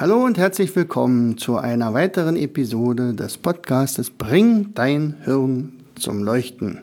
[0.00, 6.78] Hallo und herzlich willkommen zu einer weiteren Episode des Podcastes Bring dein Hirn zum Leuchten.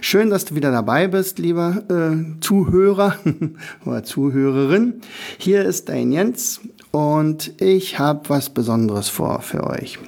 [0.00, 3.14] Schön, dass du wieder dabei bist, lieber äh, Zuhörer
[3.84, 4.94] oder Zuhörerin.
[5.38, 6.60] Hier ist dein Jens
[6.90, 10.00] und ich habe was Besonderes vor für euch.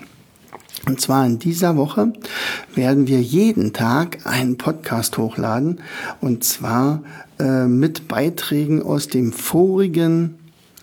[0.89, 2.13] Und zwar in dieser Woche
[2.75, 5.81] werden wir jeden Tag einen Podcast hochladen
[6.21, 7.05] und zwar
[7.39, 10.41] äh, mit Beiträgen aus dem vorigen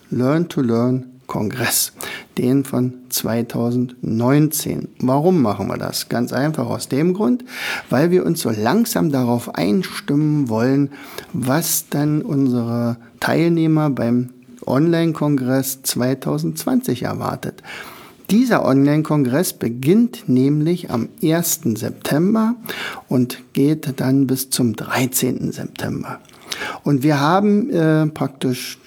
[0.08, 1.92] Learn to Learn Kongress,
[2.38, 4.88] den von 2019.
[4.98, 6.08] Warum machen wir das?
[6.08, 7.44] Ganz einfach aus dem Grund,
[7.88, 10.90] weil wir uns so langsam darauf einstimmen wollen,
[11.32, 14.30] was dann unsere Teilnehmer beim
[14.66, 17.62] Online-Kongress 2020 erwartet.
[18.30, 21.60] Dieser Online-Kongress beginnt nämlich am 1.
[21.76, 22.56] September
[23.08, 25.52] und geht dann bis zum 13.
[25.52, 26.18] September.
[26.84, 28.78] Und wir haben äh, praktisch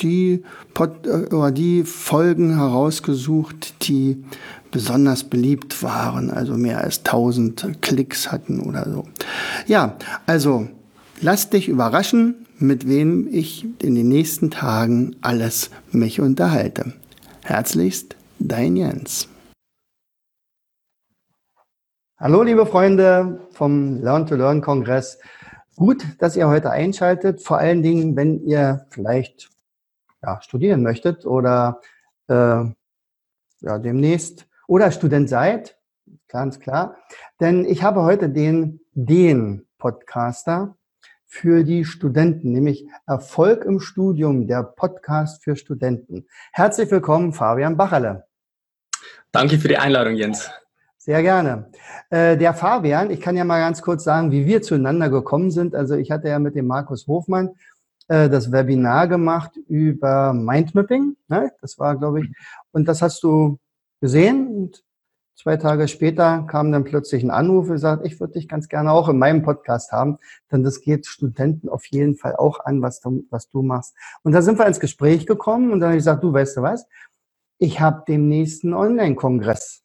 [0.00, 0.42] die,
[0.74, 4.24] Pod, äh, die Folgen herausgesucht, die
[4.70, 9.06] besonders beliebt waren, also mehr als 1000 Klicks hatten oder so.
[9.66, 9.96] Ja,
[10.26, 10.68] also
[11.20, 16.94] lass dich überraschen, mit wem ich in den nächsten Tagen alles mich unterhalte.
[17.42, 19.28] Herzlichst, dein Jens.
[22.18, 25.18] Hallo, liebe Freunde vom Learn to Learn Kongress.
[25.76, 29.50] Gut, dass ihr heute einschaltet, vor allen Dingen, wenn ihr vielleicht
[30.22, 31.80] ja, studieren möchtet oder
[32.28, 32.34] äh,
[33.60, 35.78] ja, demnächst oder Student seid,
[36.28, 36.96] ganz klar.
[37.40, 40.76] Denn ich habe heute den, den Podcaster
[41.24, 46.26] für die Studenten, nämlich Erfolg im Studium, der Podcast für Studenten.
[46.52, 48.26] Herzlich willkommen, Fabian Bacherle.
[49.32, 50.50] Danke für die Einladung, Jens.
[51.04, 51.68] Sehr gerne.
[52.10, 55.74] Äh, der Fabian, ich kann ja mal ganz kurz sagen, wie wir zueinander gekommen sind.
[55.74, 57.56] Also ich hatte ja mit dem Markus Hofmann
[58.06, 61.16] äh, das Webinar gemacht über Mindmapping.
[61.26, 61.50] Ne?
[61.60, 62.26] Das war, glaube ich,
[62.70, 63.58] und das hast du
[64.00, 64.46] gesehen.
[64.46, 64.84] Und
[65.34, 68.92] zwei Tage später kam dann plötzlich ein Anruf und sagt, ich würde dich ganz gerne
[68.92, 70.18] auch in meinem Podcast haben,
[70.52, 73.96] denn das geht Studenten auf jeden Fall auch an, was du, was du machst.
[74.22, 76.62] Und da sind wir ins Gespräch gekommen und dann habe ich gesagt, du weißt du
[76.62, 76.86] was?
[77.58, 79.81] Ich habe dem nächsten Online-Kongress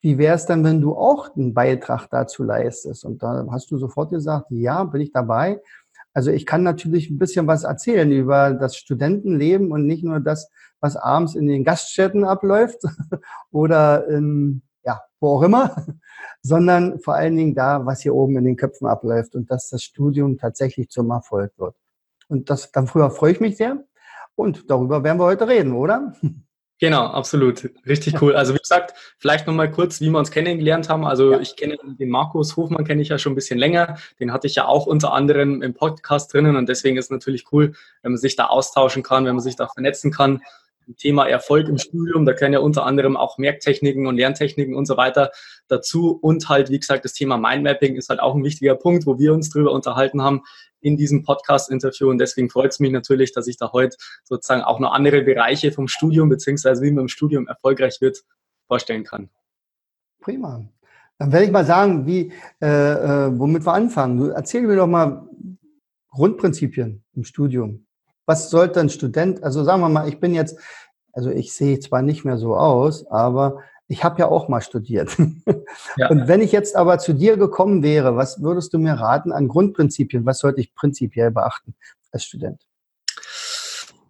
[0.00, 3.04] wie wäre es dann, wenn du auch einen Beitrag dazu leistest?
[3.04, 5.60] Und da hast du sofort gesagt, ja, bin ich dabei.
[6.12, 10.50] Also ich kann natürlich ein bisschen was erzählen über das Studentenleben und nicht nur das,
[10.80, 12.82] was abends in den Gaststätten abläuft
[13.52, 15.86] oder in, ja, wo auch immer,
[16.42, 19.82] sondern vor allen Dingen da, was hier oben in den Köpfen abläuft und dass das
[19.82, 21.76] Studium tatsächlich zum Erfolg wird.
[22.28, 23.84] Und das, dann früher freue ich mich sehr.
[24.34, 26.14] Und darüber werden wir heute reden, oder?
[26.80, 27.68] Genau, absolut.
[27.86, 28.34] Richtig cool.
[28.34, 31.04] Also wie gesagt, vielleicht nochmal kurz, wie wir uns kennengelernt haben.
[31.04, 31.38] Also ja.
[31.38, 33.98] ich kenne den Markus Hofmann, kenne ich ja schon ein bisschen länger.
[34.18, 37.52] Den hatte ich ja auch unter anderem im Podcast drinnen und deswegen ist es natürlich
[37.52, 40.40] cool, wenn man sich da austauschen kann, wenn man sich da vernetzen kann.
[40.96, 44.96] Thema Erfolg im Studium, da können ja unter anderem auch Merktechniken und Lerntechniken und so
[44.96, 45.30] weiter
[45.68, 46.18] dazu.
[46.20, 49.32] Und halt, wie gesagt, das Thema Mindmapping ist halt auch ein wichtiger Punkt, wo wir
[49.32, 50.42] uns drüber unterhalten haben
[50.80, 52.08] in diesem Podcast-Interview.
[52.08, 55.72] Und deswegen freut es mich natürlich, dass ich da heute sozusagen auch noch andere Bereiche
[55.72, 58.22] vom Studium, beziehungsweise wie man im Studium erfolgreich wird,
[58.66, 59.30] vorstellen kann.
[60.20, 60.64] Prima.
[61.18, 64.16] Dann werde ich mal sagen, wie, äh, äh, womit wir anfangen.
[64.16, 65.28] Du erzähl mir doch mal
[66.10, 67.86] Grundprinzipien im Studium
[68.30, 70.56] was sollte ein Student, also sagen wir mal, ich bin jetzt,
[71.12, 73.58] also ich sehe zwar nicht mehr so aus, aber
[73.88, 75.16] ich habe ja auch mal studiert.
[75.96, 76.08] Ja.
[76.08, 79.46] Und wenn ich jetzt aber zu dir gekommen wäre, was würdest du mir raten an
[79.46, 80.26] Grundprinzipien?
[80.26, 81.74] Was sollte ich prinzipiell beachten
[82.10, 82.60] als Student?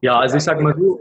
[0.00, 1.00] Ja, also ich sage mal so,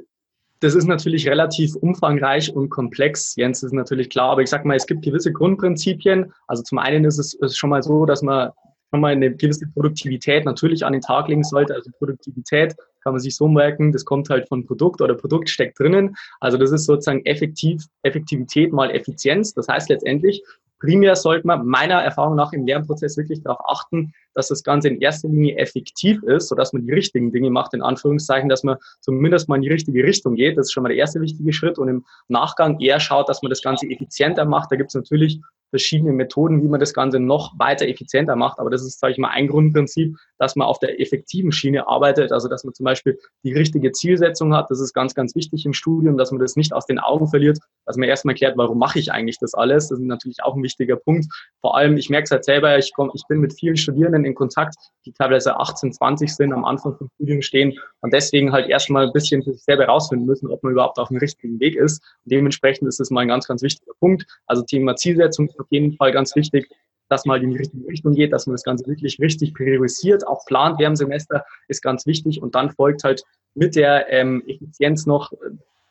[0.60, 3.36] das ist natürlich relativ umfangreich und komplex.
[3.38, 6.33] Jens ist natürlich klar, aber ich sage mal, es gibt gewisse Grundprinzipien.
[6.48, 8.51] Also zum einen ist es ist schon mal so, dass man
[8.89, 11.74] schon mal eine gewisse Produktivität natürlich an den Tag legen sollte.
[11.75, 15.80] Also Produktivität kann man sich so merken, das kommt halt von Produkt oder Produkt steckt
[15.80, 16.16] drinnen.
[16.40, 19.54] Also das ist sozusagen effektiv, Effektivität mal Effizienz.
[19.54, 20.44] Das heißt letztendlich,
[20.80, 25.01] primär sollte man meiner Erfahrung nach im Lernprozess wirklich darauf achten, dass das Ganze in
[25.01, 29.50] erster Linie effektiv ist, sodass man die richtigen Dinge macht, in Anführungszeichen, dass man zumindest
[29.50, 30.57] mal in die richtige Richtung geht.
[30.57, 31.78] Das ist schon mal der erste wichtige Schritt.
[31.78, 34.72] Und im Nachgang eher schaut, dass man das Ganze effizienter macht.
[34.72, 38.60] Da gibt es natürlich verschiedene Methoden, wie man das Ganze noch weiter effizienter macht.
[38.60, 42.31] Aber das ist, sage ich mal, ein Grundprinzip, dass man auf der effektiven Schiene arbeitet,
[42.31, 44.71] also dass man zum Beispiel die richtige Zielsetzung hat.
[44.71, 47.59] Das ist ganz, ganz wichtig im Studium, dass man das nicht aus den Augen verliert,
[47.86, 49.89] dass man erstmal erklärt, warum mache ich eigentlich das alles.
[49.89, 51.27] Das ist natürlich auch ein wichtiger Punkt.
[51.62, 54.33] Vor allem, ich merke es halt selber, ich, komm, ich bin mit vielen Studierenden in
[54.33, 54.75] Kontakt,
[55.06, 59.13] die teilweise 18, 20 sind, am Anfang vom Studium stehen und deswegen halt erstmal ein
[59.13, 62.01] bisschen für sich selber herausfinden müssen, ob man überhaupt auf dem richtigen Weg ist.
[62.24, 64.25] Und dementsprechend ist das mal ein ganz, ganz wichtiger Punkt.
[64.45, 66.69] Also Thema Zielsetzung ist auf jeden Fall ganz wichtig
[67.10, 70.46] dass man in die richtige Richtung geht, dass man das Ganze wirklich richtig priorisiert, auch
[70.46, 72.42] plant während dem Semester, ist ganz wichtig.
[72.42, 73.24] Und dann folgt halt
[73.56, 75.34] mit der ähm, Effizienz noch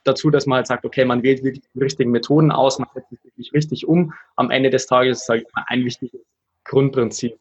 [0.05, 3.13] dazu, dass man halt sagt, okay, man wählt wirklich die richtigen Methoden aus, man setzt
[3.13, 4.15] es wirklich richtig um.
[4.37, 6.21] Am Ende des Tages ist halt ein wichtiges
[6.65, 7.37] Grundprinzip.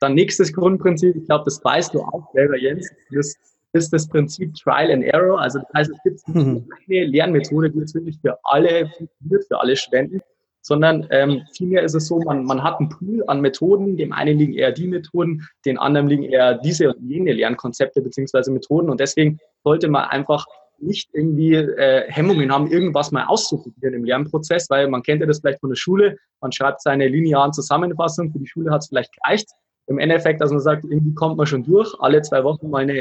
[0.00, 3.34] Dann nächstes Grundprinzip, ich glaube, das weißt du auch selber, Jens, das
[3.72, 5.40] ist das Prinzip Trial and Error.
[5.40, 6.68] Also das heißt, es gibt mhm.
[6.88, 10.20] eine Lernmethode, die jetzt wirklich für alle funktioniert, für alle Studenten,
[10.68, 14.38] sondern ähm, vielmehr ist es so, man, man hat einen Pool an Methoden, dem einen
[14.38, 18.90] liegen eher die Methoden, den anderen liegen eher diese und jene Lernkonzepte beziehungsweise Methoden.
[18.90, 20.44] Und deswegen sollte man einfach
[20.78, 25.40] nicht irgendwie äh, Hemmungen haben, irgendwas mal auszuprobieren im Lernprozess, weil man kennt ja das
[25.40, 29.14] vielleicht von der Schule, man schreibt seine linearen Zusammenfassungen, für die Schule hat es vielleicht
[29.14, 29.48] gereicht.
[29.86, 32.92] Im Endeffekt, dass man sagt, irgendwie kommt man schon durch, alle zwei Wochen mal eine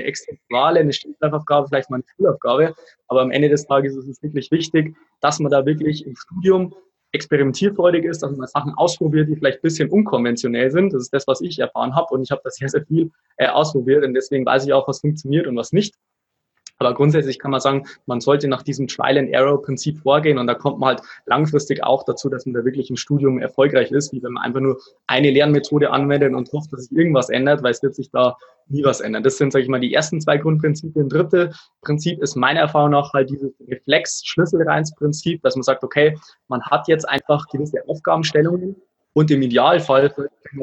[0.50, 2.76] Wahl, eine Stimmschreibaufgabe, vielleicht mal eine Schulaufgabe.
[3.10, 6.74] Aber am Ende des Tages ist es wirklich wichtig, dass man da wirklich im Studium
[7.12, 10.94] experimentierfreudig ist, dass man Sachen ausprobiert, die vielleicht ein bisschen unkonventionell sind.
[10.94, 13.48] Das ist das, was ich erfahren habe und ich habe das sehr, sehr viel äh,
[13.48, 15.96] ausprobiert und deswegen weiß ich auch, was funktioniert und was nicht.
[16.80, 20.90] Aber grundsätzlich kann man sagen, man sollte nach diesem Trial-and-Error-Prinzip vorgehen und da kommt man
[20.90, 24.44] halt langfristig auch dazu, dass man da wirklich im Studium erfolgreich ist, wie wenn man
[24.44, 24.78] einfach nur
[25.08, 28.38] eine Lernmethode anwendet und hofft, dass sich irgendwas ändert, weil es wird sich da
[28.68, 29.24] nie was ändern.
[29.24, 31.10] Das sind, sage ich mal, die ersten zwei Grundprinzipien.
[31.10, 31.52] Dritte
[31.82, 37.08] Prinzip ist meiner Erfahrung nach halt dieses Reflex-Schlüsselreins-Prinzip, dass man sagt, okay, man hat jetzt
[37.08, 38.76] einfach gewisse Aufgabenstellungen
[39.14, 40.14] und im Idealfall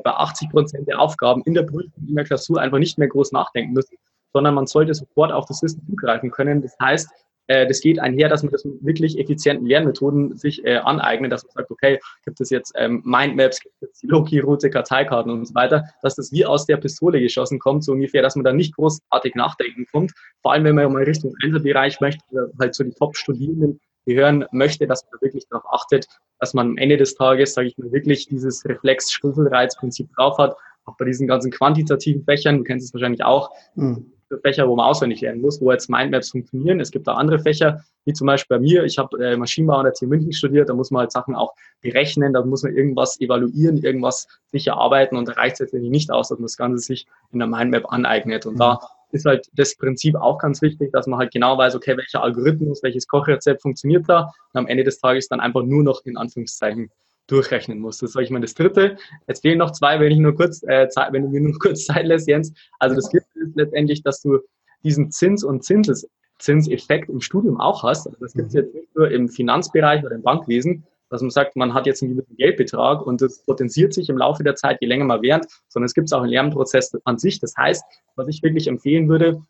[0.05, 3.33] bei 80 Prozent der Aufgaben in der Prüfung in der Klausur einfach nicht mehr groß
[3.33, 3.97] nachdenken müssen,
[4.35, 6.61] sondern man sollte sofort auf das Wissen zugreifen können.
[6.61, 7.09] Das heißt,
[7.47, 11.45] äh, das geht einher, dass man das mit wirklich effizienten Lernmethoden sich äh, aneignet, dass
[11.45, 15.85] man sagt, okay, gibt es jetzt ähm, Mindmaps, gibt es Loki-Route, Karteikarten und so weiter,
[16.03, 19.35] dass das wie aus der Pistole geschossen kommt, so ungefähr, dass man da nicht großartig
[19.35, 20.13] nachdenken kommt.
[20.43, 25.05] Vor allem, wenn man mal Richtung Einzelbereich möchte, halt so die Top-Studierenden gehören möchte, dass
[25.11, 26.07] man wirklich darauf achtet,
[26.41, 30.57] dass man am Ende des Tages, sage ich mal, wirklich dieses Reflex-Schlüsselreiz-Prinzip drauf hat.
[30.87, 34.13] Auch bei diesen ganzen quantitativen Fächern, du kennst es wahrscheinlich auch, mhm.
[34.43, 36.81] Fächer, wo man auswendig lernen muss, wo jetzt Mindmaps funktionieren.
[36.81, 38.85] Es gibt auch andere Fächer, wie zum Beispiel bei mir.
[38.85, 40.69] Ich habe äh, Maschinenbau an der TU München studiert.
[40.69, 45.17] Da muss man halt Sachen auch berechnen, da muss man irgendwas evaluieren, irgendwas sich erarbeiten
[45.17, 47.93] und da reicht es jetzt nicht aus, dass man das Ganze sich in der Mindmap
[47.93, 48.47] aneignet.
[48.47, 48.59] Und mhm.
[48.59, 48.81] da
[49.12, 52.82] ist halt das Prinzip auch ganz wichtig, dass man halt genau weiß, okay, welcher Algorithmus,
[52.82, 56.91] welches Kochrezept funktioniert da und am Ende des Tages dann einfach nur noch in Anführungszeichen
[57.26, 57.99] durchrechnen muss.
[57.99, 58.97] Das sage ich mal das dritte.
[59.26, 61.87] Jetzt fehlen noch zwei, wenn ich nur kurz, äh, Zeit, wenn du mir nur kurz
[61.87, 62.53] Zeit lässt, Jens.
[62.79, 64.41] Also das vierte ist letztendlich, dass du
[64.82, 66.06] diesen Zins- und Zinses
[66.38, 68.06] Zinseffekt im Studium auch hast.
[68.06, 68.61] Also das gibt es mhm.
[68.61, 72.17] jetzt nicht nur im Finanzbereich oder im Bankwesen, dass man sagt, man hat jetzt einen
[72.17, 75.87] gewissen Geldbetrag und das potenziert sich im Laufe der Zeit, je länger man währt, sondern
[75.87, 77.38] es gibt es auch im Lernprozess an sich.
[77.41, 77.85] Das heißt,
[78.17, 79.41] was ich wirklich empfehlen würde,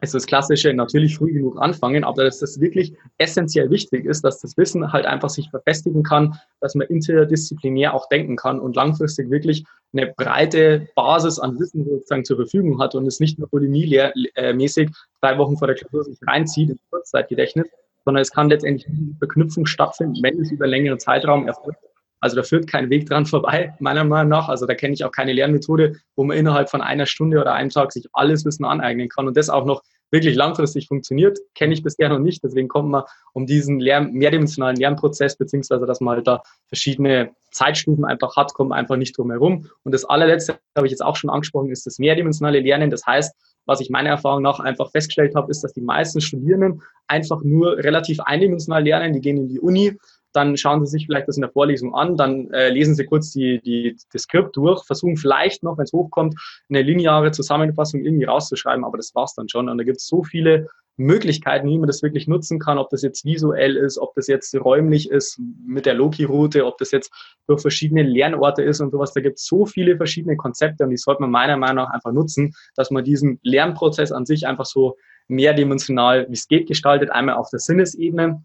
[0.00, 4.40] ist das Klassische natürlich früh genug anfangen, aber dass das wirklich essentiell wichtig ist, dass
[4.40, 9.30] das Wissen halt einfach sich verfestigen kann, dass man interdisziplinär auch denken kann und langfristig
[9.30, 14.90] wirklich eine breite Basis an Wissen sozusagen zur Verfügung hat und es nicht nur bulimie-mäßig
[15.20, 17.66] drei Wochen vor der Klausur sich reinzieht ins Kurzzeitgedächtnis,
[18.04, 21.80] sondern es kann letztendlich eine Verknüpfung stattfinden, wenn es über längeren Zeitraum erfolgt.
[22.20, 24.48] Also da führt kein Weg dran vorbei, meiner Meinung nach.
[24.48, 27.70] Also da kenne ich auch keine Lernmethode, wo man innerhalb von einer Stunde oder einem
[27.70, 31.82] Tag sich alles Wissen aneignen kann und das auch noch wirklich langfristig funktioniert, kenne ich
[31.82, 32.42] bisher noch nicht.
[32.44, 38.04] Deswegen kommt man um diesen Lern mehrdimensionalen Lernprozess, beziehungsweise dass man halt da verschiedene Zeitstufen
[38.04, 39.68] einfach hat, kommt einfach nicht drum herum.
[39.82, 42.90] Und das allerletzte, habe ich jetzt auch schon angesprochen, ist das mehrdimensionale Lernen.
[42.90, 43.34] Das heißt,
[43.66, 47.78] was ich meiner Erfahrung nach einfach festgestellt habe, ist, dass die meisten Studierenden einfach nur
[47.78, 49.12] relativ eindimensional lernen.
[49.12, 49.98] Die gehen in die Uni,
[50.36, 53.32] dann schauen Sie sich vielleicht das in der Vorlesung an, dann äh, lesen Sie kurz
[53.32, 56.34] die, die, das Skript durch, versuchen vielleicht noch, wenn es hochkommt,
[56.68, 59.68] eine lineare Zusammenfassung irgendwie rauszuschreiben, aber das war's dann schon.
[59.68, 63.02] Und da gibt es so viele Möglichkeiten, wie man das wirklich nutzen kann, ob das
[63.02, 67.12] jetzt visuell ist, ob das jetzt räumlich ist mit der Loki-Route, ob das jetzt
[67.46, 69.12] durch verschiedene Lernorte ist und sowas.
[69.12, 72.12] Da gibt es so viele verschiedene Konzepte und die sollte man meiner Meinung nach einfach
[72.12, 74.96] nutzen, dass man diesen Lernprozess an sich einfach so
[75.28, 77.10] mehrdimensional, wie es geht, gestaltet.
[77.10, 78.42] Einmal auf der Sinnesebene,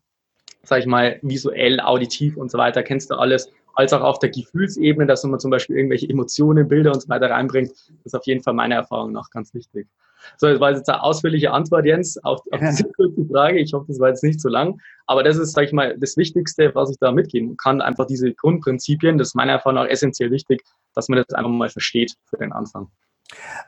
[0.63, 4.29] sag ich mal, visuell, auditiv und so weiter, kennst du alles, als auch auf der
[4.29, 7.71] Gefühlsebene, dass man zum Beispiel irgendwelche Emotionen, Bilder und so weiter reinbringt.
[7.71, 9.87] Das ist auf jeden Fall meiner Erfahrung nach ganz wichtig.
[10.37, 13.59] So, das war jetzt eine ausführliche Antwort, Jens, auf, auf diese kurze Frage.
[13.59, 14.79] Ich hoffe, das war jetzt nicht so lang.
[15.07, 17.81] Aber das ist, sag ich mal, das Wichtigste, was ich da mitgeben kann.
[17.81, 19.17] Einfach diese Grundprinzipien.
[19.17, 20.63] Das ist meiner Erfahrung nach essentiell wichtig,
[20.93, 22.91] dass man das einfach mal versteht für den Anfang.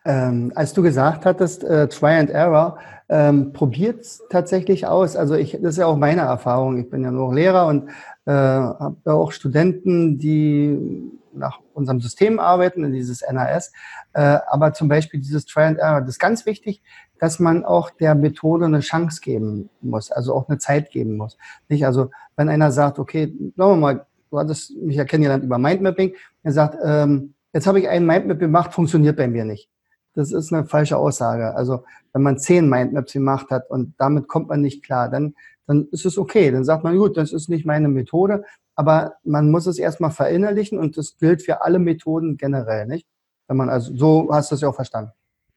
[0.05, 2.77] Ähm, als du gesagt hattest, äh, Try and Error,
[3.09, 5.15] ähm, probiert tatsächlich aus.
[5.15, 6.79] Also ich, das ist ja auch meine Erfahrung.
[6.79, 7.89] Ich bin ja nur Lehrer und
[8.25, 13.71] äh, habe ja auch Studenten, die nach unserem System arbeiten, in dieses NAS.
[14.13, 16.81] Äh, aber zum Beispiel dieses Try and Error, das ist ganz wichtig,
[17.19, 21.37] dass man auch der Methode eine Chance geben muss, also auch eine Zeit geben muss.
[21.69, 21.85] Nicht?
[21.85, 26.13] Also wenn einer sagt, okay, sagen wir mal, du hattest mich ja kennengelernt über Mindmapping,
[26.43, 29.69] er sagt, ähm, jetzt habe ich einen Mindmap gemacht, funktioniert bei mir nicht.
[30.15, 31.55] Das ist eine falsche Aussage.
[31.55, 35.87] Also wenn man zehn Mindmaps gemacht hat und damit kommt man nicht klar, dann, dann
[35.91, 36.51] ist es okay.
[36.51, 38.43] Dann sagt man, gut, das ist nicht meine Methode,
[38.75, 43.07] aber man muss es erstmal verinnerlichen und das gilt für alle Methoden generell, nicht?
[43.47, 45.11] Wenn man also, so hast du es ja auch verstanden,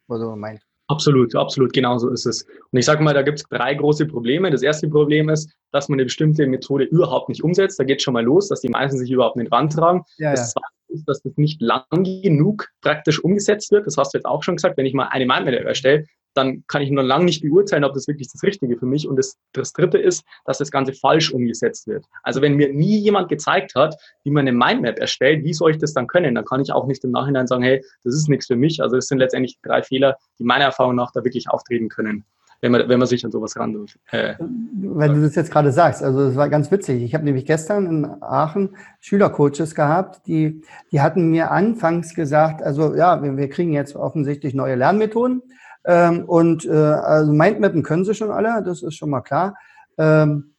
[0.06, 0.65] was du meint.
[0.88, 2.42] Absolut, absolut, genau so ist es.
[2.70, 4.50] Und ich sage mal, da gibt es drei große Probleme.
[4.50, 7.80] Das erste Problem ist, dass man eine bestimmte Methode überhaupt nicht umsetzt.
[7.80, 10.02] Da geht schon mal los, dass die meisten sich überhaupt nicht rantragen.
[10.18, 10.60] Ja, das ja.
[10.60, 11.82] zweite ist, dass das nicht lang
[12.22, 13.86] genug praktisch umgesetzt wird.
[13.86, 14.76] Das hast du jetzt auch schon gesagt.
[14.76, 16.04] Wenn ich mal eine Mindmap erstelle,
[16.36, 19.08] dann kann ich noch lange nicht beurteilen, ob das wirklich das Richtige für mich.
[19.08, 22.04] Und das, das Dritte ist, dass das Ganze falsch umgesetzt wird.
[22.22, 25.78] Also wenn mir nie jemand gezeigt hat, wie man eine Mindmap erstellt, wie soll ich
[25.78, 26.34] das dann können?
[26.34, 28.82] Dann kann ich auch nicht im Nachhinein sagen, hey, das ist nichts für mich.
[28.82, 32.24] Also es sind letztendlich drei Fehler, die meiner Erfahrung nach da wirklich auftreten können
[32.60, 33.86] wenn man, wenn man sich an sowas ran.
[34.10, 37.02] Äh, Weil du das jetzt gerade sagst, also das war ganz witzig.
[37.02, 40.62] Ich habe nämlich gestern in Aachen Schülercoaches gehabt, die,
[40.92, 45.42] die hatten mir anfangs gesagt, also ja, wir, wir kriegen jetzt offensichtlich neue Lernmethoden
[45.86, 49.56] ähm, und äh, also Mindmappen können sie schon alle, das ist schon mal klar.
[49.96, 50.52] Ähm,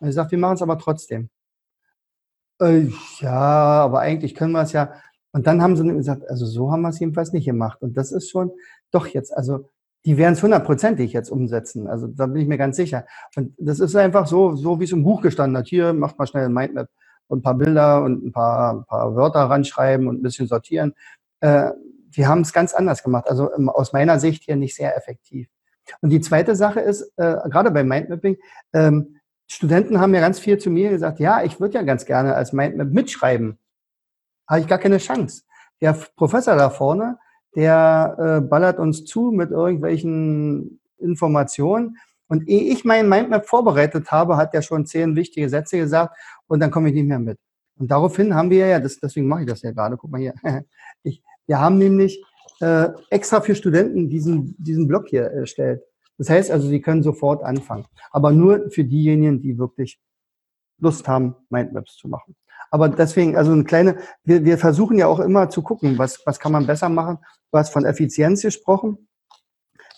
[0.00, 1.28] ich sage, wir machen es aber trotzdem.
[2.60, 4.92] Äh, ja, aber eigentlich können wir es ja.
[5.32, 7.82] Und dann haben sie gesagt, also so haben wir es jedenfalls nicht gemacht.
[7.82, 8.52] Und das ist schon,
[8.90, 9.68] doch jetzt, also
[10.04, 11.88] die werden es hundertprozentig jetzt umsetzen.
[11.88, 13.04] Also da bin ich mir ganz sicher.
[13.36, 15.66] Und das ist einfach so, so wie es im Buch gestanden hat.
[15.66, 16.88] Hier macht mal schnell ein Mindmap
[17.26, 20.94] und ein paar Bilder und ein paar, ein paar Wörter ranschreiben und ein bisschen sortieren.
[21.40, 21.72] Äh,
[22.16, 23.28] die haben es ganz anders gemacht.
[23.28, 25.48] Also ähm, aus meiner Sicht hier nicht sehr effektiv.
[26.00, 28.36] Und die zweite Sache ist, äh, gerade beim Mindmapping,
[28.72, 32.34] ähm, Studenten haben ja ganz viel zu mir gesagt, ja, ich würde ja ganz gerne
[32.34, 33.58] als Mindmap mitschreiben.
[34.46, 35.44] Habe ich gar keine Chance.
[35.80, 37.18] Der Professor da vorne,
[37.56, 41.96] der äh, ballert uns zu mit irgendwelchen Informationen.
[42.28, 46.14] Und ehe ich meinen Mindmap vorbereitet habe, hat er schon zehn wichtige Sätze gesagt
[46.46, 47.38] und dann komme ich nicht mehr mit.
[47.78, 50.34] Und daraufhin haben wir ja, das, deswegen mache ich das ja gerade, guck mal hier,
[51.02, 52.22] ich, wir haben nämlich
[52.60, 55.82] äh, extra für Studenten diesen, diesen Blog hier erstellt.
[56.18, 57.86] Das heißt also, sie können sofort anfangen.
[58.10, 60.00] Aber nur für diejenigen, die wirklich
[60.78, 62.36] Lust haben, Mindmaps zu machen.
[62.70, 66.38] Aber deswegen, also eine kleine, wir, wir versuchen ja auch immer zu gucken, was, was
[66.38, 67.18] kann man besser machen.
[67.50, 69.08] Du hast von Effizienz gesprochen.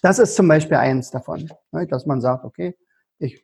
[0.02, 2.76] Das ist zum Beispiel eins davon, ne, dass man sagt, okay,
[3.19, 3.42] ich,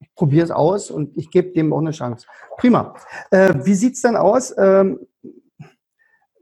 [0.00, 2.26] ich probiere es aus und ich gebe dem auch eine Chance.
[2.56, 2.94] Prima.
[3.30, 4.54] Äh, wie sieht's dann aus?
[4.56, 5.00] Ähm,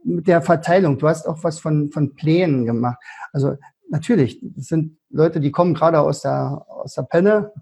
[0.04, 0.98] mit der Verteilung.
[0.98, 2.98] Du hast auch was von, von Plänen gemacht.
[3.32, 3.56] Also
[3.88, 7.52] natürlich, das sind Leute, die kommen gerade aus der, aus der Penne,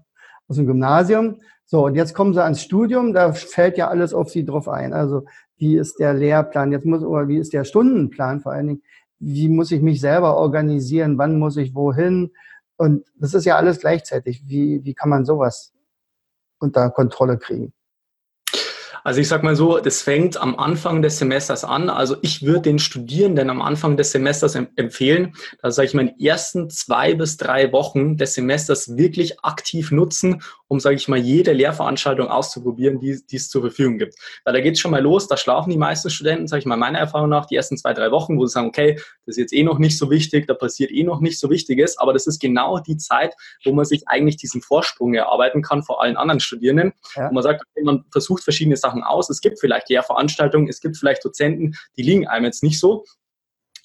[0.47, 1.41] aus dem Gymnasium.
[1.65, 4.93] So, und jetzt kommen sie ans Studium, da fällt ja alles auf sie drauf ein.
[4.93, 5.25] Also,
[5.57, 6.71] wie ist der Lehrplan?
[6.71, 8.83] Jetzt muss, oder wie ist der Stundenplan vor allen Dingen?
[9.19, 11.17] Wie muss ich mich selber organisieren?
[11.17, 12.31] Wann muss ich wohin?
[12.75, 14.43] Und das ist ja alles gleichzeitig.
[14.45, 15.73] Wie, wie kann man sowas
[16.59, 17.73] unter Kontrolle kriegen?
[19.03, 21.89] Also ich sage mal so, das fängt am Anfang des Semesters an.
[21.89, 26.15] Also ich würde den Studierenden am Anfang des Semesters empfehlen, dass sage ich mal in
[26.15, 30.41] den ersten zwei bis drei Wochen des Semesters wirklich aktiv nutzen,
[30.73, 34.15] um sage ich mal jede Lehrveranstaltung auszuprobieren, die, die es zur Verfügung gibt.
[34.45, 36.77] Weil da geht es schon mal los, da schlafen die meisten Studenten, sage ich mal
[36.77, 39.53] meiner Erfahrung nach, die ersten zwei drei Wochen, wo sie sagen, okay, das ist jetzt
[39.53, 42.39] eh noch nicht so wichtig, da passiert eh noch nicht so Wichtiges, aber das ist
[42.39, 46.93] genau die Zeit, wo man sich eigentlich diesen Vorsprung erarbeiten kann vor allen anderen Studierenden.
[47.15, 47.29] Ja.
[47.29, 49.29] Wo man sagt, okay, man versucht verschiedene Sachen Sachen aus.
[49.29, 53.05] Es gibt vielleicht Lehrveranstaltungen, es gibt vielleicht Dozenten, die liegen einem jetzt nicht so.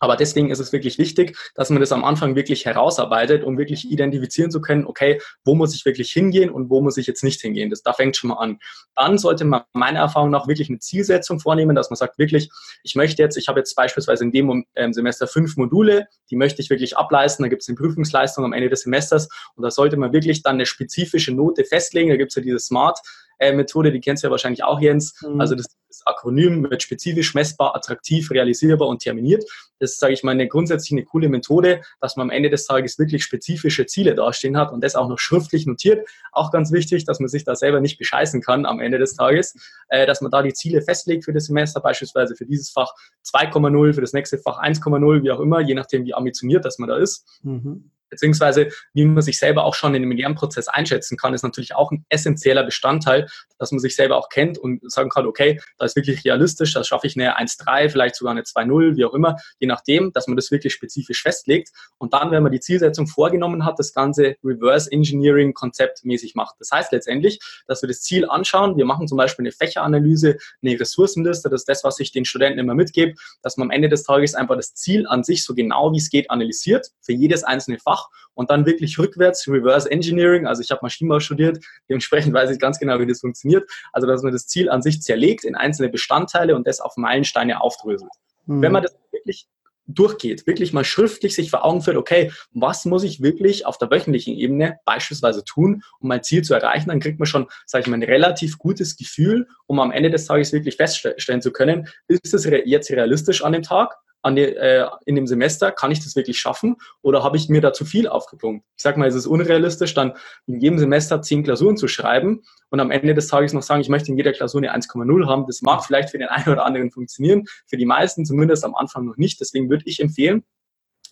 [0.01, 3.91] Aber deswegen ist es wirklich wichtig, dass man das am Anfang wirklich herausarbeitet, um wirklich
[3.91, 7.41] identifizieren zu können, okay, wo muss ich wirklich hingehen und wo muss ich jetzt nicht
[7.41, 7.71] hingehen.
[7.71, 8.59] Das, da fängt schon mal an.
[8.95, 12.51] Dann sollte man meiner Erfahrung nach wirklich eine Zielsetzung vornehmen, dass man sagt, wirklich,
[12.83, 16.63] ich möchte jetzt, ich habe jetzt beispielsweise in dem ähm, Semester fünf Module, die möchte
[16.63, 17.43] ich wirklich ableisten.
[17.43, 20.57] Da gibt es eine Prüfungsleistung am Ende des Semesters und da sollte man wirklich dann
[20.57, 22.11] eine spezifische Note festlegen.
[22.11, 23.01] Da gibt es ja diese Smart
[23.41, 25.21] Methode, die kennst du ja wahrscheinlich auch, Jens.
[25.23, 25.41] Mhm.
[25.41, 29.45] Also das, das Akronym wird spezifisch, messbar, attraktiv, realisierbar und terminiert.
[29.79, 32.67] Das ist, sage ich mal, eine grundsätzlich eine coole Methode, dass man am Ende des
[32.67, 36.09] Tages wirklich spezifische Ziele dastehen hat und das auch noch schriftlich notiert.
[36.33, 39.55] Auch ganz wichtig, dass man sich da selber nicht bescheißen kann am Ende des Tages,
[39.89, 42.93] äh, dass man da die Ziele festlegt für das Semester, beispielsweise für dieses Fach
[43.25, 46.89] 2,0, für das nächste Fach 1,0, wie auch immer, je nachdem, wie ambitioniert das man
[46.89, 47.25] da ist.
[47.43, 51.75] Mhm beziehungsweise wie man sich selber auch schon in dem Lernprozess einschätzen kann, ist natürlich
[51.75, 55.85] auch ein essentieller Bestandteil, dass man sich selber auch kennt und sagen kann, okay, da
[55.85, 59.37] ist wirklich realistisch, da schaffe ich eine 1,3, vielleicht sogar eine 2,0, wie auch immer,
[59.59, 61.71] je nachdem, dass man das wirklich spezifisch festlegt.
[61.99, 66.57] Und dann, wenn man die Zielsetzung vorgenommen hat, das ganze Reverse Engineering konzeptmäßig macht.
[66.59, 70.79] Das heißt letztendlich, dass wir das Ziel anschauen, wir machen zum Beispiel eine Fächeranalyse, eine
[70.79, 74.03] Ressourcenliste, das ist das, was ich den Studenten immer mitgebe, dass man am Ende des
[74.03, 77.79] Tages einfach das Ziel an sich so genau wie es geht analysiert, für jedes einzelne
[77.79, 80.47] Fach Fach und dann wirklich rückwärts, Reverse Engineering.
[80.47, 83.69] Also ich habe Maschinenbau studiert, dementsprechend weiß ich ganz genau, wie das funktioniert.
[83.93, 87.61] Also dass man das Ziel an sich zerlegt in einzelne Bestandteile und das auf Meilensteine
[87.61, 88.11] aufdröselt.
[88.47, 88.63] Mhm.
[88.63, 89.49] Wenn man das wirklich
[89.91, 93.91] durchgeht, wirklich mal schriftlich sich vor Augen führt, okay, was muss ich wirklich auf der
[93.91, 97.89] wöchentlichen Ebene beispielsweise tun, um mein Ziel zu erreichen, dann kriegt man schon, sage ich
[97.89, 102.35] mal, ein relativ gutes Gefühl, um am Ende des Tages wirklich feststellen zu können, ist
[102.35, 103.97] es jetzt realistisch an dem Tag
[104.27, 107.73] die, äh, in dem Semester, kann ich das wirklich schaffen oder habe ich mir da
[107.73, 108.65] zu viel aufgepunkt?
[108.77, 110.15] Ich sage mal, es ist unrealistisch, dann
[110.47, 113.89] in jedem Semester zehn Klausuren zu schreiben und am Ende des Tages noch sagen, ich
[113.89, 115.47] möchte in jeder Klausur eine 1,0 haben.
[115.47, 119.05] Das mag vielleicht für den einen oder anderen funktionieren, für die meisten zumindest am Anfang
[119.05, 119.41] noch nicht.
[119.41, 120.45] Deswegen würde ich empfehlen,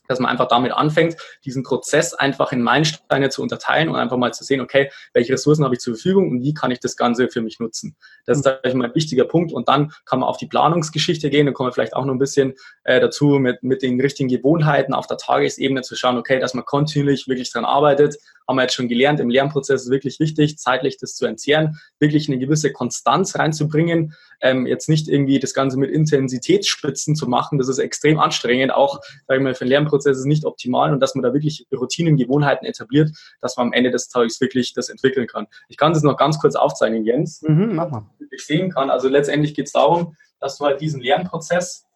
[0.08, 4.32] dass man einfach damit anfängt, diesen Prozess einfach in Meilensteine zu unterteilen und einfach mal
[4.32, 7.28] zu sehen, okay, welche Ressourcen habe ich zur Verfügung und wie kann ich das Ganze
[7.28, 7.96] für mich nutzen.
[8.26, 9.52] Das ist, sage ich mal, ein wichtiger Punkt.
[9.52, 11.46] Und dann kann man auf die Planungsgeschichte gehen.
[11.46, 14.94] Dann kommen wir vielleicht auch noch ein bisschen äh, dazu, mit, mit den richtigen Gewohnheiten
[14.94, 18.16] auf der Tagesebene zu schauen, okay, dass man kontinuierlich wirklich dran arbeitet,
[18.48, 22.28] haben wir jetzt schon gelernt, im Lernprozess ist wirklich wichtig, zeitlich das zu entzehren, wirklich
[22.28, 27.68] eine gewisse Konstanz reinzubringen, ähm, jetzt nicht irgendwie das Ganze mit Intensitätsspitzen zu machen, das
[27.68, 31.14] ist extrem anstrengend, auch, sage ich mal, für den Lernprozess ist nicht optimal und dass
[31.14, 33.10] man da wirklich Routinen, Gewohnheiten etabliert,
[33.40, 35.46] dass man am Ende des Tages wirklich das entwickeln kann.
[35.68, 38.10] Ich kann das noch ganz kurz aufzeigen, Jens, mhm, mach mal.
[38.30, 38.90] ich sehen kann.
[38.90, 41.86] Also letztendlich geht es darum, dass du halt diesen Lernprozess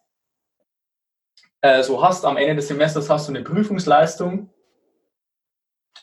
[1.60, 4.48] äh, so hast, am Ende des Semesters hast du eine Prüfungsleistung,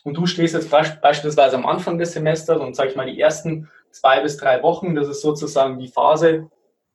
[0.04, 3.68] und du stehst jetzt beispielsweise am Anfang des Semesters und sag ich mal die ersten
[3.90, 6.50] zwei bis drei Wochen, das ist sozusagen die Phase,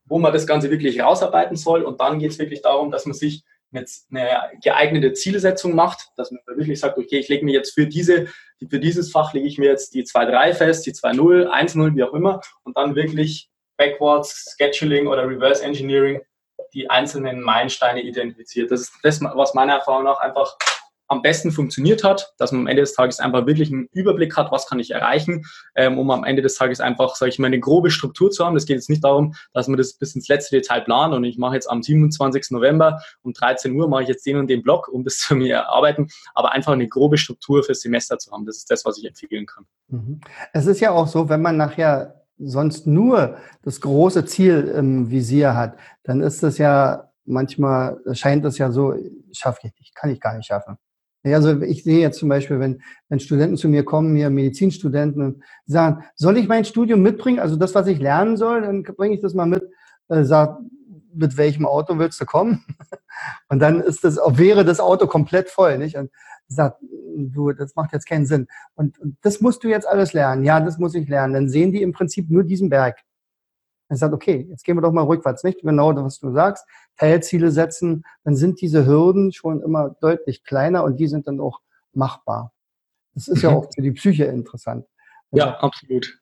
[0.05, 1.83] wo man das Ganze wirklich rausarbeiten soll.
[1.83, 3.43] Und dann geht es wirklich darum, dass man sich
[3.73, 8.27] eine geeignete Zielsetzung macht, dass man wirklich sagt, okay, ich lege mir jetzt für diese,
[8.69, 12.13] für dieses Fach lege ich mir jetzt die 2.3 fest, die 2.0, 1.0, wie auch
[12.13, 16.21] immer, und dann wirklich backwards Scheduling oder Reverse Engineering
[16.73, 18.71] die einzelnen Meilensteine identifiziert.
[18.71, 20.57] Das ist das, was meiner Erfahrung nach einfach
[21.13, 24.51] am besten funktioniert hat, dass man am Ende des Tages einfach wirklich einen Überblick hat,
[24.51, 25.45] was kann ich erreichen,
[25.75, 28.53] ähm, um am Ende des Tages einfach, sage ich mal, eine grobe Struktur zu haben.
[28.55, 31.37] Das geht jetzt nicht darum, dass man das bis ins letzte Detail plant und ich
[31.37, 32.47] mache jetzt am 27.
[32.51, 35.69] November um 13 Uhr mache ich jetzt den und den Block, um das zu mir
[35.69, 38.45] arbeiten, aber einfach eine grobe Struktur fürs Semester zu haben.
[38.45, 39.65] Das ist das, was ich empfehlen kann.
[39.87, 40.19] Mhm.
[40.51, 45.55] Es ist ja auch so, wenn man nachher sonst nur das große Ziel im Visier
[45.55, 48.95] hat, dann ist das ja manchmal scheint es ja so,
[49.31, 50.77] schaffe ich nicht, kann ich gar nicht schaffen.
[51.23, 55.43] Also ich sehe jetzt zum Beispiel, wenn, wenn Studenten zu mir kommen, mir Medizinstudenten und
[55.65, 57.39] sagen, soll ich mein Studium mitbringen?
[57.39, 59.63] Also das, was ich lernen soll, dann bringe ich das mal mit.
[60.09, 60.59] Äh, sag,
[61.13, 62.65] mit welchem Auto willst du kommen?
[63.49, 65.95] Und dann ist das, wäre das Auto komplett voll, nicht?
[65.95, 66.09] Und
[66.47, 66.81] sagt,
[67.15, 68.47] du, das macht jetzt keinen Sinn.
[68.75, 70.43] Und, und das musst du jetzt alles lernen.
[70.43, 71.33] Ja, das muss ich lernen.
[71.33, 72.99] Dann sehen die im Prinzip nur diesen Berg.
[73.93, 76.65] Er sagt, okay, jetzt gehen wir doch mal rückwärts, nicht genau, was du sagst,
[76.97, 81.59] Teilziele setzen, dann sind diese Hürden schon immer deutlich kleiner und die sind dann auch
[81.93, 82.51] machbar.
[83.13, 83.49] Das ist mhm.
[83.49, 84.85] ja auch für die Psyche interessant.
[85.31, 86.19] Ja, absolut.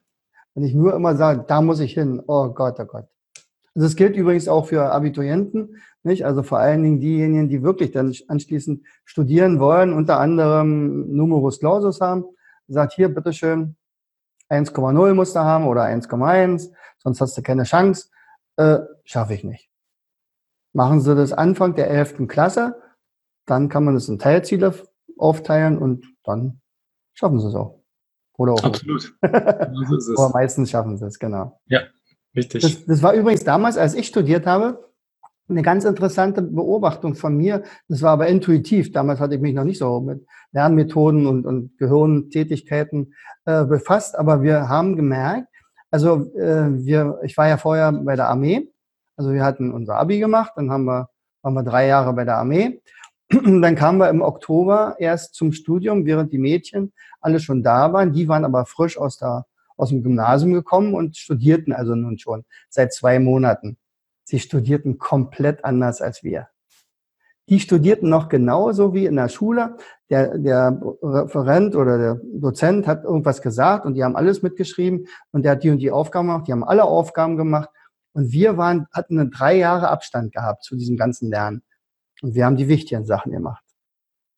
[0.54, 3.06] Wenn ich nur immer sage, da muss ich hin, oh Gott, oh Gott.
[3.74, 6.26] Also das gilt übrigens auch für Abiturienten, nicht?
[6.26, 12.02] Also vor allen Dingen diejenigen, die wirklich dann anschließend studieren wollen, unter anderem Numerus Clausus
[12.02, 12.24] haben,
[12.68, 13.76] sagt hier, bitteschön,
[14.52, 16.70] 1,0 musst du haben oder 1,1
[17.02, 18.08] sonst hast du keine Chance.
[18.56, 19.68] Äh, Schaffe ich nicht.
[20.72, 22.28] Machen Sie das Anfang der 11.
[22.28, 22.80] Klasse,
[23.46, 24.74] dann kann man das in Teilziele
[25.18, 26.60] aufteilen und dann
[27.12, 27.82] schaffen Sie es auch.
[28.38, 29.14] Oder auch Absolut.
[29.22, 31.60] Aber meistens schaffen Sie es, genau.
[31.66, 31.80] Ja,
[32.34, 32.62] richtig.
[32.62, 34.91] Das, das war übrigens damals, als ich studiert habe,
[35.52, 37.62] eine ganz interessante Beobachtung von mir.
[37.88, 38.92] Das war aber intuitiv.
[38.92, 44.18] Damals hatte ich mich noch nicht so mit Lernmethoden und, und Gehirntätigkeiten äh, befasst.
[44.18, 45.48] Aber wir haben gemerkt,
[45.90, 48.68] also äh, wir, ich war ja vorher bei der Armee.
[49.16, 51.08] Also wir hatten unser Abi gemacht, dann haben wir,
[51.42, 52.80] waren wir drei Jahre bei der Armee.
[53.30, 58.12] dann kamen wir im Oktober erst zum Studium, während die Mädchen alle schon da waren.
[58.12, 62.44] Die waren aber frisch aus, der, aus dem Gymnasium gekommen und studierten also nun schon
[62.68, 63.76] seit zwei Monaten.
[64.24, 66.48] Sie studierten komplett anders als wir.
[67.48, 69.76] Die studierten noch genauso wie in der Schule.
[70.10, 75.42] Der, der Referent oder der Dozent hat irgendwas gesagt und die haben alles mitgeschrieben und
[75.44, 76.46] der hat die und die Aufgaben gemacht.
[76.46, 77.68] Die haben alle Aufgaben gemacht
[78.12, 81.62] und wir waren, hatten einen drei Jahre Abstand gehabt zu diesem ganzen Lernen.
[82.22, 83.64] Und wir haben die wichtigen Sachen gemacht.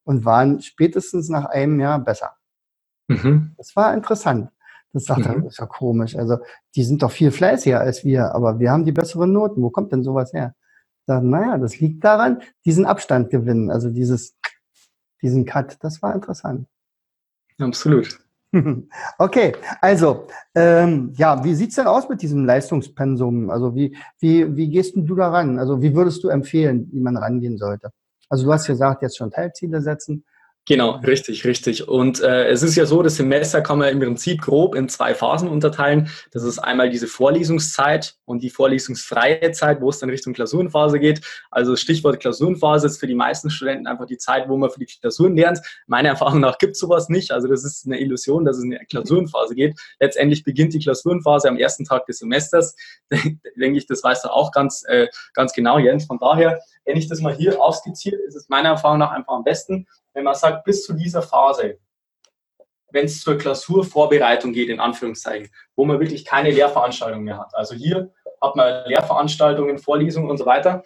[0.05, 2.37] und waren spätestens nach einem Jahr besser.
[3.09, 3.55] Mhm.
[3.57, 4.51] Das war interessant.
[4.95, 5.47] Das sagt er, mhm.
[5.49, 6.17] ist ja komisch.
[6.17, 6.39] Also,
[6.77, 9.61] die sind doch viel fleißiger als wir, aber wir haben die besseren Noten.
[9.61, 10.55] Wo kommt denn sowas her?
[11.07, 14.37] Sagen, naja, das liegt daran, diesen Abstand gewinnen, also dieses,
[15.21, 15.77] diesen Cut.
[15.81, 16.67] Das war interessant.
[17.59, 18.19] Absolut.
[19.19, 23.51] Okay, also ähm, ja, wie sieht's denn aus mit diesem Leistungspensum?
[23.51, 25.59] Also wie, wie, wie gehst du da ran?
[25.59, 27.91] Also wie würdest du empfehlen, wie man rangehen sollte?
[28.29, 30.25] Also du hast gesagt, jetzt schon Teilziele setzen.
[30.67, 31.89] Genau, richtig, richtig.
[31.89, 35.15] Und äh, es ist ja so, das Semester kann man im Prinzip grob in zwei
[35.15, 36.09] Phasen unterteilen.
[36.33, 41.21] Das ist einmal diese Vorlesungszeit und die vorlesungsfreie Zeit, wo es dann Richtung Klausurenphase geht.
[41.51, 44.87] Also Stichwort Klausurenphase ist für die meisten Studenten einfach die Zeit, wo man für die
[44.87, 45.61] Klausuren lernt.
[45.87, 47.31] Meiner Erfahrung nach gibt sowas nicht.
[47.31, 49.79] Also das ist eine Illusion, dass es in eine Klausurenphase geht.
[50.01, 52.75] Letztendlich beginnt die Klausurenphase am ersten Tag des Semesters.
[53.11, 56.07] Denke ich, das weißt du auch ganz, äh, ganz genau, Jens.
[56.07, 59.45] Von daher, wenn ich das mal hier aufskizziere, ist es meiner Erfahrung nach einfach am
[59.45, 61.79] besten, wenn man sagt, bis zu dieser Phase,
[62.91, 67.55] wenn es zur Klausurvorbereitung geht, in Anführungszeichen, wo man wirklich keine Lehrveranstaltung mehr hat.
[67.55, 70.85] Also hier hat man Lehrveranstaltungen, Vorlesungen und so weiter,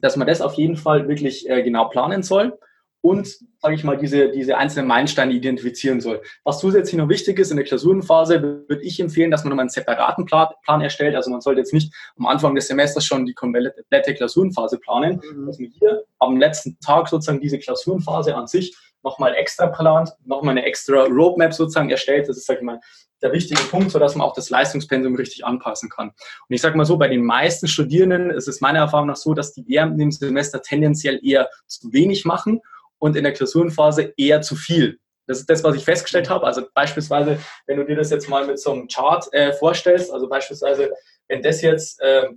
[0.00, 2.58] dass man das auf jeden Fall wirklich äh, genau planen soll
[3.02, 6.22] und, sage ich mal, diese, diese einzelnen Meilensteine identifizieren soll.
[6.44, 9.70] Was zusätzlich noch wichtig ist in der Klausurenphase, würde ich empfehlen, dass man nochmal einen
[9.70, 11.14] separaten Plan, erstellt.
[11.14, 15.46] Also man sollte jetzt nicht am Anfang des Semesters schon die komplette Klausurenphase planen, mhm.
[15.46, 20.52] dass man hier am letzten Tag sozusagen diese Klausurenphase an sich nochmal extra plant, nochmal
[20.52, 22.28] eine extra Roadmap sozusagen erstellt.
[22.28, 22.80] Das ist, sag ich mal,
[23.22, 26.08] der wichtige Punkt, sodass man auch das Leistungspensum richtig anpassen kann.
[26.08, 29.34] Und ich sage mal so, bei den meisten Studierenden ist es meiner Erfahrung nach so,
[29.34, 32.60] dass die während dem Semester tendenziell eher zu wenig machen
[33.00, 35.00] und in der Klausurenphase eher zu viel.
[35.26, 36.46] Das ist das, was ich festgestellt habe.
[36.46, 40.28] Also beispielsweise, wenn du dir das jetzt mal mit so einem Chart äh, vorstellst, also
[40.28, 40.92] beispielsweise,
[41.28, 42.28] wenn das jetzt äh,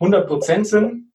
[0.00, 1.12] 100 Prozent sind,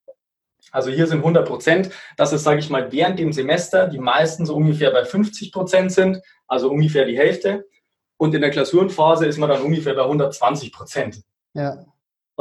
[0.71, 4.45] also hier sind 100 Prozent, dass es, sage ich mal, während dem Semester die meisten
[4.45, 7.65] so ungefähr bei 50 Prozent sind, also ungefähr die Hälfte.
[8.17, 11.23] Und in der Klausurenphase ist man dann ungefähr bei 120 Prozent.
[11.53, 11.85] Ja.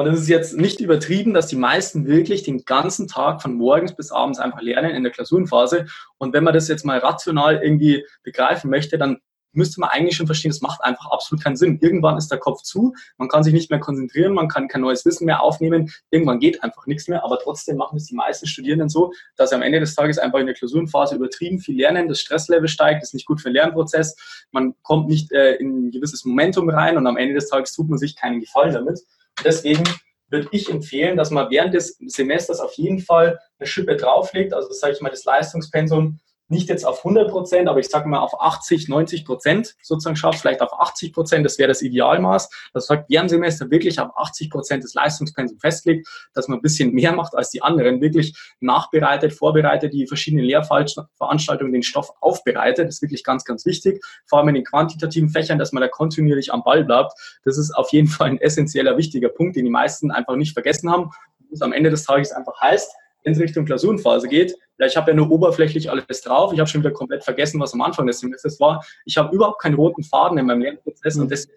[0.00, 3.94] Und es ist jetzt nicht übertrieben, dass die meisten wirklich den ganzen Tag von morgens
[3.94, 5.88] bis abends einfach lernen in der Klausurenphase.
[6.16, 9.18] Und wenn man das jetzt mal rational irgendwie begreifen möchte, dann
[9.52, 11.78] müsste man eigentlich schon verstehen, das macht einfach absolut keinen Sinn.
[11.82, 15.04] Irgendwann ist der Kopf zu, man kann sich nicht mehr konzentrieren, man kann kein neues
[15.04, 18.88] Wissen mehr aufnehmen, irgendwann geht einfach nichts mehr, aber trotzdem machen es die meisten Studierenden
[18.88, 22.20] so, dass sie am Ende des Tages einfach in der Klausurenphase übertrieben viel lernen, das
[22.20, 24.16] Stresslevel steigt, ist nicht gut für den Lernprozess,
[24.50, 27.90] man kommt nicht äh, in ein gewisses Momentum rein und am Ende des Tages tut
[27.90, 29.00] man sich keinen Gefallen damit.
[29.44, 29.84] Deswegen
[30.28, 34.54] würde ich empfehlen, dass man während des Semesters auf jeden Fall eine Schippe drauflegt.
[34.54, 38.18] Also sage ich mal, das Leistungspensum nicht jetzt auf 100 Prozent, aber ich sage mal
[38.18, 42.50] auf 80, 90 Prozent sozusagen schafft, vielleicht auf 80 Prozent, das wäre das Idealmaß.
[42.74, 46.92] Das sagt, während Semester wirklich auf 80 Prozent des Leistungspensums festlegt, dass man ein bisschen
[46.92, 52.88] mehr macht als die anderen, wirklich nachbereitet, vorbereitet, die verschiedenen Lehrveranstaltungen den Stoff aufbereitet.
[52.88, 54.04] Das ist wirklich ganz, ganz wichtig.
[54.26, 57.12] Vor allem in den quantitativen Fächern, dass man da kontinuierlich am Ball bleibt.
[57.44, 60.90] Das ist auf jeden Fall ein essentieller, wichtiger Punkt, den die meisten einfach nicht vergessen
[60.90, 61.10] haben.
[61.50, 65.10] Was am Ende des Tages einfach heißt, wenn es Richtung Klausurenphase geht, ja, ich habe
[65.10, 66.52] ja nur oberflächlich alles drauf.
[66.52, 68.84] Ich habe schon wieder komplett vergessen, was am Anfang des Semesters war.
[69.04, 71.50] Ich habe überhaupt keinen roten Faden in meinem Lernprozess und das ist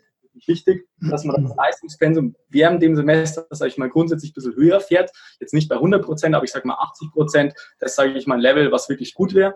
[0.47, 4.79] wichtig, dass man das Leistungspensum während dem Semester, sage ich mal, grundsätzlich ein bisschen höher
[4.81, 5.11] fährt.
[5.39, 7.53] Jetzt nicht bei 100 Prozent, aber ich sage mal 80 Prozent.
[7.79, 9.55] Das sage ich mal ein Level, was wirklich gut wäre.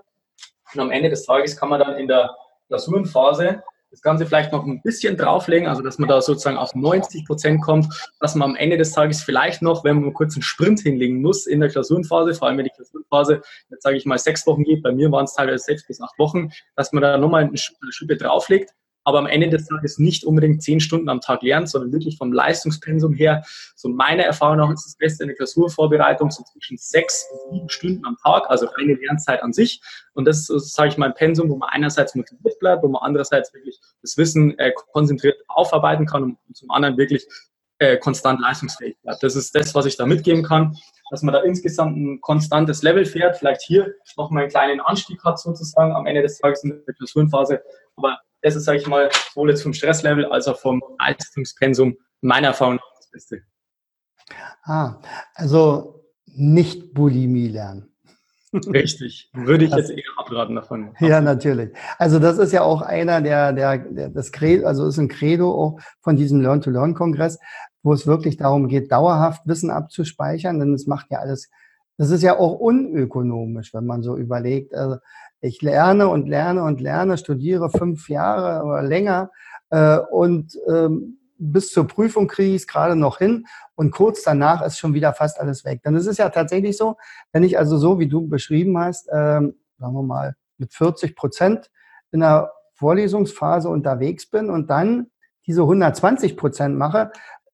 [0.74, 2.36] Und am Ende des Tages kann man dann in der
[2.68, 7.26] Klausurenphase das Ganze vielleicht noch ein bisschen drauflegen, also dass man da sozusagen auf 90
[7.26, 7.88] Prozent kommt,
[8.20, 11.48] dass man am Ende des Tages vielleicht noch, wenn man kurz einen Sprint hinlegen muss
[11.48, 14.84] in der Klausurenphase, vor allem wenn die Klausurenphase, jetzt sage ich mal, sechs Wochen geht,
[14.84, 18.18] bei mir waren es teilweise sechs bis acht Wochen, dass man da nochmal eine Schippe
[18.18, 18.72] drauflegt
[19.08, 22.34] aber am Ende des Tages nicht unbedingt zehn Stunden am Tag lernt, sondern wirklich vom
[22.34, 23.42] Leistungspensum her,
[23.74, 27.70] so meiner Erfahrung nach ist das Beste in der Klausurvorbereitung so zwischen sechs und sieben
[27.70, 29.80] Stunden am Tag, also reine Lernzeit an sich.
[30.14, 33.02] Und das ist, sage ich mal, ein Pensum, wo man einerseits motiviert bleibt, wo man
[33.02, 37.26] andererseits wirklich das Wissen äh, konzentriert aufarbeiten kann und zum anderen wirklich
[37.80, 39.24] äh, konstant leistungsfähig bleibt.
[39.24, 40.76] Das ist das, was ich da mitgeben kann,
[41.12, 45.40] dass man da insgesamt ein konstantes Level fährt, vielleicht hier nochmal einen kleinen Anstieg hat
[45.40, 47.62] sozusagen am Ende des Tages in der Klausurenphase,
[47.96, 52.48] aber das ist, sage ich mal, sowohl jetzt vom Stresslevel als auch vom Leistungspensum meiner
[52.48, 53.42] Erfahrung nach das Beste.
[54.64, 55.00] Ah,
[55.36, 57.94] also nicht Bulimie lernen.
[58.54, 60.96] Richtig, würde ich das, jetzt eher abraten davon.
[61.00, 61.72] Ja, natürlich.
[61.98, 65.52] Also das ist ja auch einer der, der, der das Credo, also ist ein Credo
[65.52, 67.40] auch von diesem Learn-to-Learn-Kongress,
[67.84, 71.50] wo es wirklich darum geht, dauerhaft Wissen abzuspeichern, denn es macht ja alles,
[71.98, 74.74] das ist ja auch unökonomisch, wenn man so überlegt.
[74.74, 74.98] Also
[75.42, 79.32] ich lerne und lerne und lerne, studiere fünf Jahre oder länger
[79.70, 83.46] äh, und ähm, bis zur Prüfung kriege ich es gerade noch hin
[83.76, 85.84] und kurz danach ist schon wieder fast alles weg.
[85.84, 86.98] Denn es ist ja tatsächlich so,
[87.32, 91.70] wenn ich also so, wie du beschrieben hast, ähm, sagen wir mal, mit 40 Prozent
[92.12, 95.08] in der Vorlesungsphase unterwegs bin und dann
[95.46, 97.12] diese 120 Prozent mache,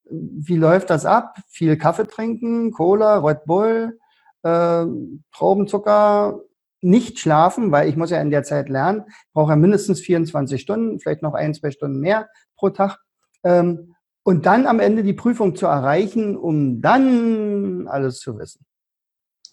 [0.09, 1.37] wie läuft das ab?
[1.47, 3.99] Viel Kaffee trinken, Cola, Red Bull,
[4.43, 4.85] äh,
[5.31, 6.39] Traubenzucker,
[6.83, 9.03] nicht schlafen, weil ich muss ja in der Zeit lernen.
[9.33, 12.99] Brauche ja mindestens 24 Stunden, vielleicht noch ein, zwei Stunden mehr pro Tag.
[13.43, 18.65] Ähm, und dann am Ende die Prüfung zu erreichen, um dann alles zu wissen.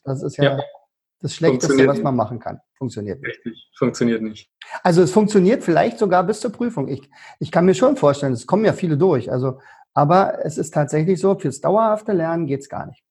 [0.04, 0.60] Das ist ja, ja.
[1.20, 2.60] das Schlechteste, was man machen kann.
[2.78, 3.44] Funktioniert nicht.
[3.44, 4.50] Richtig, funktioniert nicht.
[4.82, 6.88] Also es funktioniert vielleicht sogar bis zur Prüfung.
[6.88, 9.30] Ich, ich kann mir schon vorstellen, es kommen ja viele durch.
[9.30, 9.60] Also,
[9.92, 13.02] aber es ist tatsächlich so, fürs dauerhafte Lernen geht es gar nicht.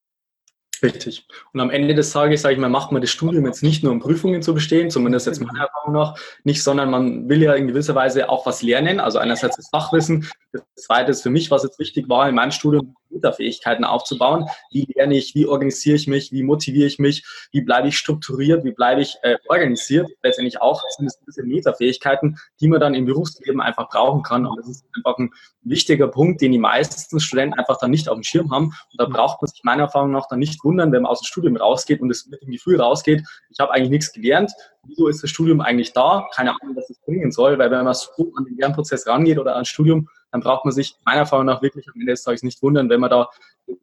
[0.82, 1.28] Richtig.
[1.54, 3.92] Und am Ende des Tages, sage ich mal, macht man das Studium jetzt nicht nur,
[3.92, 7.68] um Prüfungen zu bestehen, zumindest jetzt meiner Erfahrung nach, nicht, sondern man will ja in
[7.68, 9.00] gewisser Weise auch was lernen.
[9.00, 10.28] Also einerseits das Fachwissen.
[10.52, 14.46] Das zweite ist für mich, was jetzt wichtig war in meinem Studium, Metafähigkeiten aufzubauen.
[14.72, 18.64] Wie lerne ich, wie organisiere ich mich, wie motiviere ich mich, wie bleibe ich strukturiert,
[18.64, 20.10] wie bleibe ich äh, organisiert.
[20.24, 24.46] Letztendlich auch sind es diese Metafähigkeiten, die man dann im Berufsleben einfach brauchen kann.
[24.46, 25.32] Und das ist einfach ein
[25.62, 28.66] wichtiger Punkt, den die meisten Studenten einfach dann nicht auf dem Schirm haben.
[28.66, 31.26] Und da braucht man sich meiner Erfahrung nach dann nicht wundern, wenn man aus dem
[31.26, 34.52] Studium rausgeht und es mit dem Gefühl rausgeht, ich habe eigentlich nichts gelernt.
[34.84, 36.28] Wieso ist das Studium eigentlich da?
[36.34, 39.56] Keine Ahnung, was es bringen soll, weil wenn man so an den Lernprozess rangeht oder
[39.56, 42.62] ans Studium, dann braucht man sich meiner Erfahrung nach wirklich am Ende des Tages nicht
[42.62, 43.30] wundern, wenn man da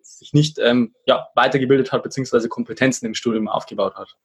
[0.01, 4.17] sich nicht ähm, ja, weitergebildet hat, beziehungsweise Kompetenzen im Studium aufgebaut hat.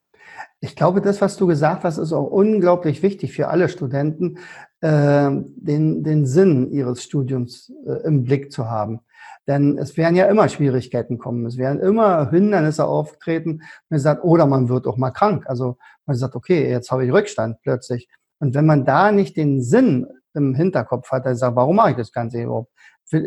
[0.60, 4.38] Ich glaube, das, was du gesagt hast, ist auch unglaublich wichtig für alle Studenten,
[4.80, 9.00] äh, den, den Sinn ihres Studiums äh, im Blick zu haben.
[9.48, 11.46] Denn es werden ja immer Schwierigkeiten kommen.
[11.46, 13.62] Es werden immer Hindernisse auftreten.
[13.88, 15.44] Man sagt, oder man wird auch mal krank.
[15.46, 18.08] Also man sagt, okay, jetzt habe ich Rückstand plötzlich.
[18.38, 21.96] Und wenn man da nicht den Sinn im Hinterkopf hat, er sagt, warum mache ich
[21.96, 22.72] das Ganze überhaupt?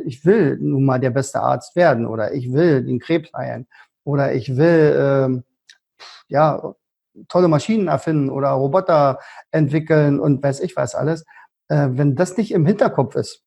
[0.05, 3.67] Ich will nun mal der beste Arzt werden oder ich will den Krebs heilen
[4.03, 5.43] oder ich will ähm,
[6.27, 6.73] ja
[7.27, 9.19] tolle Maschinen erfinden oder Roboter
[9.51, 11.25] entwickeln und weiß ich was alles.
[11.67, 13.43] Äh, wenn das nicht im Hinterkopf ist,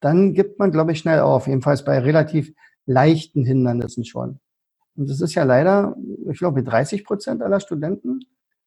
[0.00, 1.46] dann gibt man, glaube ich, schnell auf.
[1.46, 2.52] Jedenfalls bei relativ
[2.86, 4.40] leichten Hindernissen schon.
[4.96, 5.96] Und das ist ja leider,
[6.30, 8.20] ich glaube, 30 Prozent aller Studenten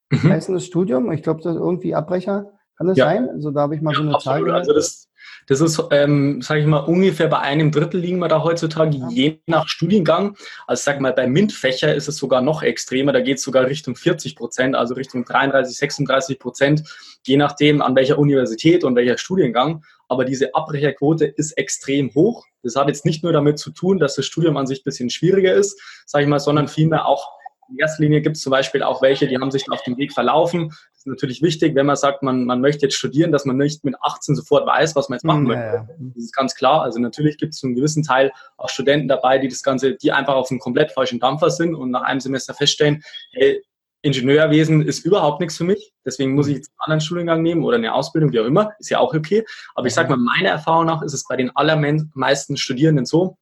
[0.09, 0.29] mhm.
[0.29, 1.11] heißen das Studium.
[1.11, 3.05] Ich glaube, das ist irgendwie Abbrecher kann das ja.
[3.05, 3.29] sein?
[3.29, 4.47] Also da habe ich mal ja, so eine absolut.
[4.47, 4.55] Zahl.
[4.55, 5.09] Also das,
[5.47, 9.09] das ist, ähm, sage ich mal, ungefähr bei einem Drittel liegen wir da heutzutage, ja.
[9.09, 10.35] je nach Studiengang.
[10.67, 13.95] Also sag mal, bei MINT-Fächer ist es sogar noch extremer, da geht es sogar Richtung
[13.95, 16.83] 40 Prozent, also Richtung 33, 36 Prozent,
[17.25, 19.83] je nachdem an welcher Universität und welcher Studiengang.
[20.07, 22.45] Aber diese Abbrecherquote ist extrem hoch.
[22.61, 25.09] Das hat jetzt nicht nur damit zu tun, dass das Studium an sich ein bisschen
[25.09, 27.31] schwieriger ist, sage ich mal, sondern vielmehr auch
[27.69, 30.13] in erster Linie gibt es zum Beispiel auch welche, die haben sich auf dem Weg
[30.13, 30.71] verlaufen,
[31.03, 33.95] ist natürlich wichtig, wenn man sagt, man, man möchte jetzt studieren, dass man nicht mit
[34.01, 35.75] 18 sofort weiß, was man jetzt machen ja, möchte.
[35.75, 35.87] Ja.
[36.15, 36.81] Das ist ganz klar.
[36.81, 40.35] Also natürlich gibt es einen gewissen Teil auch Studenten dabei, die das Ganze, die einfach
[40.35, 43.61] auf einem komplett falschen Dampfer sind und nach einem Semester feststellen, hey,
[44.01, 45.93] Ingenieurwesen ist überhaupt nichts für mich.
[46.05, 48.71] Deswegen muss ich jetzt einen anderen Studiengang nehmen oder eine Ausbildung, wie auch immer.
[48.79, 49.45] Ist ja auch okay.
[49.75, 53.37] Aber ich sage mal, meiner Erfahrung nach ist es bei den allermeisten Studierenden so,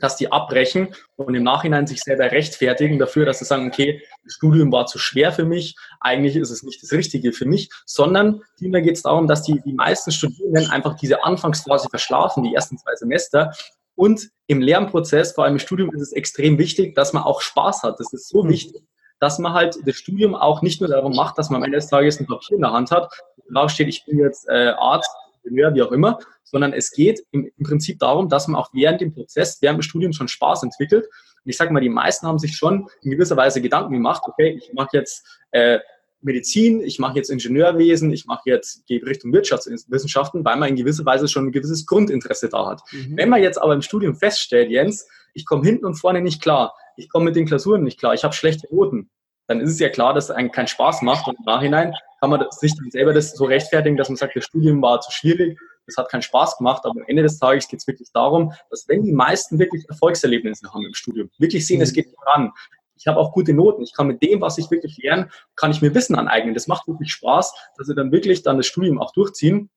[0.00, 4.34] dass die abbrechen und im Nachhinein sich selber rechtfertigen dafür, dass sie sagen, okay, das
[4.34, 8.42] Studium war zu schwer für mich, eigentlich ist es nicht das Richtige für mich, sondern
[8.58, 12.78] vielmehr geht es darum, dass die, die meisten Studierenden einfach diese Anfangsphase verschlafen, die ersten
[12.78, 13.52] zwei Semester.
[13.94, 17.84] Und im Lernprozess, vor allem im Studium, ist es extrem wichtig, dass man auch Spaß
[17.84, 18.00] hat.
[18.00, 18.48] Das ist so mhm.
[18.50, 18.82] wichtig,
[19.20, 21.88] dass man halt das Studium auch nicht nur darum macht, dass man am Ende des
[21.88, 23.08] Tages ein Papier in der Hand hat,
[23.52, 25.10] drauf steht, ich bin jetzt äh, Arzt,
[25.44, 29.00] Ingenieur, wie auch immer, sondern es geht im, im, Prinzip darum, dass man auch während
[29.00, 31.04] dem Prozess, während dem Studium schon Spaß entwickelt.
[31.06, 34.58] Und ich sage mal, die meisten haben sich schon in gewisser Weise Gedanken gemacht, okay,
[34.58, 35.78] ich mache jetzt äh,
[36.24, 41.04] Medizin, ich mache jetzt Ingenieurwesen, ich mache jetzt, gehe Richtung Wirtschaftswissenschaften, weil man in gewisser
[41.04, 42.82] Weise schon ein gewisses Grundinteresse da hat.
[42.92, 43.16] Mhm.
[43.16, 46.74] Wenn man jetzt aber im Studium feststellt, Jens, ich komme hinten und vorne nicht klar,
[46.96, 49.10] ich komme mit den Klausuren nicht klar, ich habe schlechte Noten,
[49.46, 51.92] dann ist es ja klar, dass es einen keinen Spaß macht und im Nachhinein
[52.24, 55.12] kann man sich dann selber das so rechtfertigen, dass man sagt, das Studium war zu
[55.12, 58.54] schwierig, das hat keinen Spaß gemacht, aber am Ende des Tages geht es wirklich darum,
[58.70, 61.82] dass wenn die meisten wirklich Erfolgserlebnisse haben im Studium, wirklich sehen, mhm.
[61.82, 62.50] es geht voran,
[62.96, 65.82] ich habe auch gute Noten, ich kann mit dem, was ich wirklich lerne, kann ich
[65.82, 66.54] mir Wissen aneignen.
[66.54, 69.68] Das macht wirklich Spaß, dass sie dann wirklich dann das Studium auch durchziehen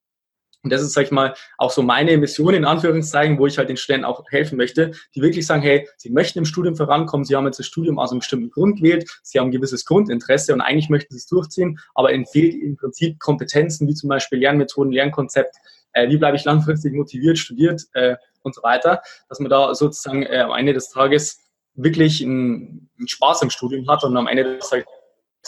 [0.64, 3.68] und das ist, sag ich mal, auch so meine Mission in Anführungszeichen, wo ich halt
[3.68, 7.36] den Studenten auch helfen möchte, die wirklich sagen, hey, sie möchten im Studium vorankommen, sie
[7.36, 10.60] haben jetzt das Studium aus einem bestimmten Grund gewählt, sie haben ein gewisses Grundinteresse und
[10.60, 14.92] eigentlich möchten sie es durchziehen, aber ihnen fehlt im Prinzip Kompetenzen wie zum Beispiel Lernmethoden,
[14.92, 15.54] Lernkonzept,
[15.92, 20.24] äh, wie bleibe ich langfristig motiviert, studiert äh, und so weiter, dass man da sozusagen
[20.24, 21.40] äh, am Ende des Tages
[21.74, 24.86] wirklich einen, einen Spaß im Studium hat und am Ende des Tages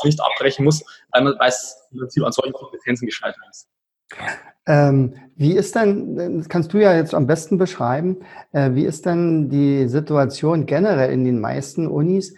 [0.05, 3.69] nicht abbrechen muss, weil man weiß, im Prinzip an solchen Kompetenzen gescheitert ist.
[4.67, 8.19] Ähm, wie ist denn, das kannst du ja jetzt am besten beschreiben,
[8.53, 12.35] äh, wie ist denn die Situation generell in den meisten Unis?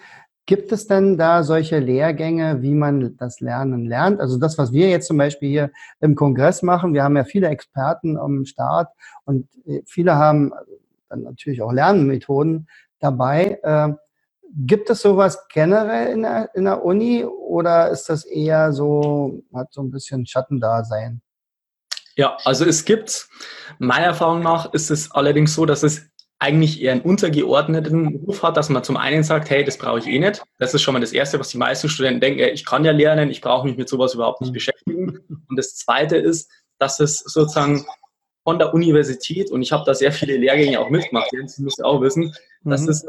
[0.47, 4.21] Gibt es denn da solche Lehrgänge, wie man das Lernen lernt?
[4.21, 7.49] Also das, was wir jetzt zum Beispiel hier im Kongress machen, wir haben ja viele
[7.49, 8.89] Experten am Start
[9.25, 10.53] und äh, viele haben
[11.09, 13.59] dann natürlich auch Lernmethoden dabei.
[13.63, 13.95] Äh,
[14.55, 19.73] gibt es sowas generell in der, in der Uni oder ist das eher so, hat
[19.73, 21.21] so ein bisschen Schattendasein?
[22.17, 23.29] Ja, also es gibt,
[23.79, 26.03] meiner Erfahrung nach ist es allerdings so, dass es
[26.39, 30.09] eigentlich eher einen untergeordneten Ruf hat, dass man zum einen sagt, hey, das brauche ich
[30.09, 30.43] eh nicht.
[30.59, 33.31] Das ist schon mal das Erste, was die meisten Studenten denken, ich kann ja lernen,
[33.31, 35.21] ich brauche mich mit sowas überhaupt nicht beschäftigen.
[35.49, 37.87] Und das Zweite ist, dass es sozusagen
[38.43, 41.83] von der Universität, und ich habe da sehr viele Lehrgänge auch mitgemacht, Jens, du musst
[41.85, 42.89] auch wissen, dass mhm.
[42.89, 43.07] es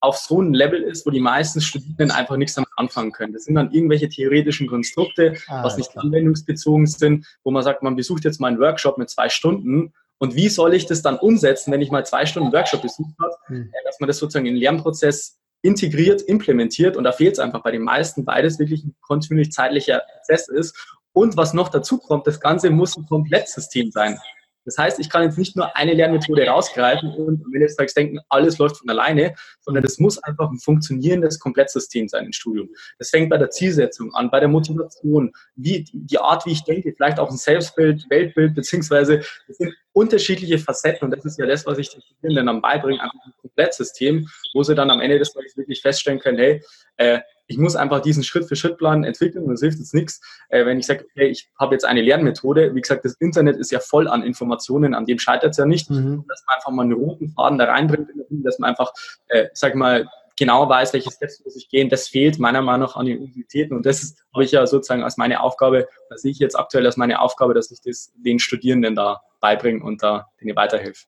[0.00, 3.34] auf so einem Level ist, wo die meisten Studierenden einfach nichts damit anfangen können.
[3.34, 7.96] Das sind dann irgendwelche theoretischen Konstrukte, ah, was nicht anwendungsbezogen sind, wo man sagt, man
[7.96, 11.72] besucht jetzt mal einen Workshop mit zwei Stunden und wie soll ich das dann umsetzen,
[11.72, 13.70] wenn ich mal zwei Stunden Workshop besucht habe, hm.
[13.84, 17.70] Dass man das sozusagen in den Lernprozess integriert, implementiert und da fehlt es einfach bei
[17.70, 20.76] den meisten, beides wirklich ein kontinuierlich zeitlicher Prozess ist.
[21.12, 24.18] Und was noch dazu kommt, das Ganze muss ein Komplettsystem sein.
[24.64, 27.94] Das heißt, ich kann jetzt nicht nur eine Lernmethode rausgreifen und am Ende des Tages
[27.94, 32.68] denken, alles läuft von alleine, sondern es muss einfach ein funktionierendes Komplettsystem sein im Studium.
[32.98, 36.92] Das fängt bei der Zielsetzung an, bei der Motivation, wie die Art, wie ich denke,
[36.96, 41.66] vielleicht auch ein Selbstbild, Weltbild, beziehungsweise es sind unterschiedliche Facetten und das ist ja das,
[41.66, 45.32] was ich den Studierenden dann beibringe, einfach ein Komplettsystem, wo sie dann am Ende des
[45.32, 46.62] Tages wirklich feststellen können, hey,
[46.96, 47.20] äh,
[47.50, 51.04] ich muss einfach diesen Schritt-für-Schritt-Plan entwickeln und es hilft jetzt nichts, äh, wenn ich sage,
[51.04, 52.74] okay, ich habe jetzt eine Lernmethode.
[52.76, 55.90] Wie gesagt, das Internet ist ja voll an Informationen, an dem scheitert es ja nicht.
[55.90, 56.24] Mhm.
[56.28, 58.92] Dass man einfach mal einen roten Faden da reinbringt, dass man einfach,
[59.26, 60.08] äh, sag mal,
[60.38, 63.74] genau weiß, welche Steps muss ich gehen, das fehlt meiner Meinung nach an den Universitäten.
[63.74, 66.86] Und das ist, habe ich ja sozusagen als meine Aufgabe, das sehe ich jetzt aktuell
[66.86, 71.06] als meine Aufgabe, dass ich das den Studierenden da beibringe und da denen weiterhelfe.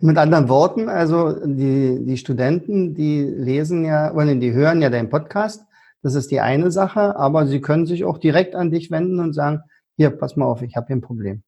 [0.00, 5.10] Mit anderen Worten, also die, die Studenten, die lesen ja, oder die hören ja deinen
[5.10, 5.64] Podcast
[6.04, 9.32] das ist die eine Sache, aber sie können sich auch direkt an dich wenden und
[9.32, 9.62] sagen,
[9.96, 11.42] hier, pass mal auf, ich habe hier ein Problem.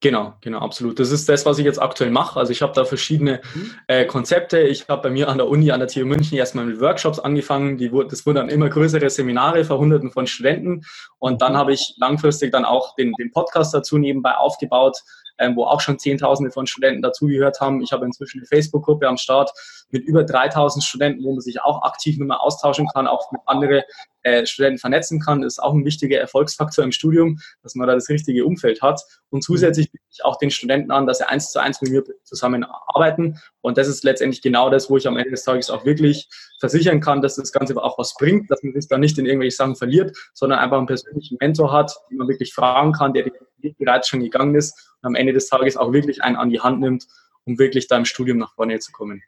[0.00, 0.98] Genau, genau, absolut.
[0.98, 2.40] Das ist das, was ich jetzt aktuell mache.
[2.40, 3.70] Also ich habe da verschiedene mhm.
[3.86, 4.58] äh, Konzepte.
[4.58, 7.78] Ich habe bei mir an der Uni, an der TU München erstmal mit Workshops angefangen.
[7.78, 10.82] Die, das wurden dann immer größere Seminare vor Hunderten von Studenten.
[11.18, 11.58] Und dann mhm.
[11.58, 14.98] habe ich langfristig dann auch den, den Podcast dazu nebenbei aufgebaut,
[15.38, 17.82] ähm, wo auch schon Zehntausende von Studenten dazugehört haben.
[17.82, 19.50] Ich habe inzwischen eine Facebook-Gruppe am Start
[19.90, 23.82] mit über 3000 Studenten, wo man sich auch aktiv nochmal austauschen kann, auch mit anderen
[24.22, 25.42] äh, Studenten vernetzen kann.
[25.42, 29.02] Das ist auch ein wichtiger Erfolgsfaktor im Studium, dass man da das richtige Umfeld hat.
[29.30, 32.04] Und zusätzlich biete ich auch den Studenten an, dass sie eins zu eins mit mir
[32.24, 33.38] zusammenarbeiten.
[33.60, 36.28] Und das ist letztendlich genau das, wo ich am Ende des Tages auch wirklich
[36.60, 39.56] versichern kann, dass das Ganze auch was bringt, dass man sich da nicht in irgendwelche
[39.56, 43.32] Sachen verliert, sondern einfach einen persönlichen Mentor hat, den man wirklich fragen kann, der den
[43.62, 46.60] Weg bereits schon gegangen ist und am Ende des Tages auch wirklich einen an die
[46.60, 47.06] Hand nimmt,
[47.44, 49.22] um wirklich da im Studium nach vorne zu kommen.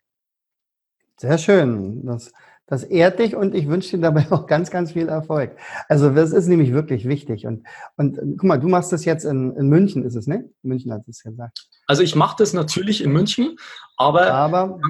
[1.16, 2.05] Sehr schön.
[2.05, 2.33] Das,
[2.66, 5.57] das ehrt dich und ich wünsche dir dabei auch ganz, ganz viel Erfolg.
[5.88, 7.47] Also das ist nämlich wirklich wichtig.
[7.47, 7.66] Und,
[7.97, 10.49] und guck mal, du machst das jetzt in, in München, ist es, ne?
[10.62, 11.68] München hat es gesagt.
[11.87, 13.57] Also ich mache das natürlich in München,
[13.97, 14.81] aber, aber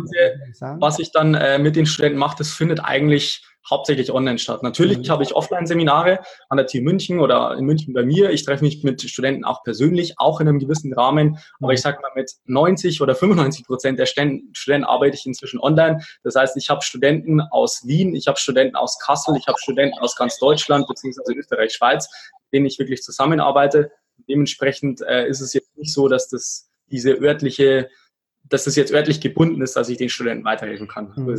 [0.79, 4.63] was ich dann äh, mit den Studenten mache, das findet eigentlich hauptsächlich online statt.
[4.63, 5.09] Natürlich mhm.
[5.09, 8.31] habe ich Offline-Seminare an der TU München oder in München bei mir.
[8.31, 11.39] Ich treffe mich mit Studenten auch persönlich, auch in einem gewissen Rahmen.
[11.61, 16.03] Aber ich sage mal, mit 90 oder 95 Prozent der Studenten arbeite ich inzwischen online.
[16.23, 19.99] Das heißt, ich habe Studenten aus Wien, ich habe Studenten aus Kassel, ich habe Studenten
[19.99, 22.09] aus ganz Deutschland beziehungsweise Österreich, Schweiz,
[22.45, 23.91] mit denen ich wirklich zusammenarbeite.
[24.29, 27.89] Dementsprechend äh, ist es jetzt nicht so, dass das diese örtliche,
[28.45, 31.13] dass das jetzt örtlich gebunden ist, dass ich den Studenten weiterhelfen kann.
[31.17, 31.37] Mhm.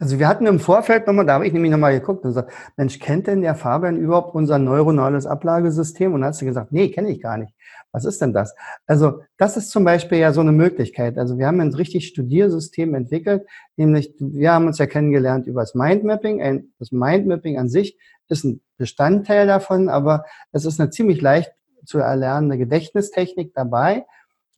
[0.00, 3.00] Also wir hatten im Vorfeld nochmal, da habe ich nämlich nochmal geguckt und gesagt, Mensch,
[3.00, 6.14] kennt denn der Fabian überhaupt unser neuronales Ablagesystem?
[6.14, 7.52] Und dann hast du gesagt, nee, kenne ich gar nicht.
[7.90, 8.54] Was ist denn das?
[8.86, 11.18] Also das ist zum Beispiel ja so eine Möglichkeit.
[11.18, 15.74] Also wir haben ein richtig Studiersystem entwickelt, nämlich wir haben uns ja kennengelernt über das
[15.74, 16.68] Mindmapping.
[16.78, 21.52] Das Mindmapping an sich ist ein Bestandteil davon, aber es ist eine ziemlich leicht
[21.84, 24.04] zu erlernende Gedächtnistechnik dabei.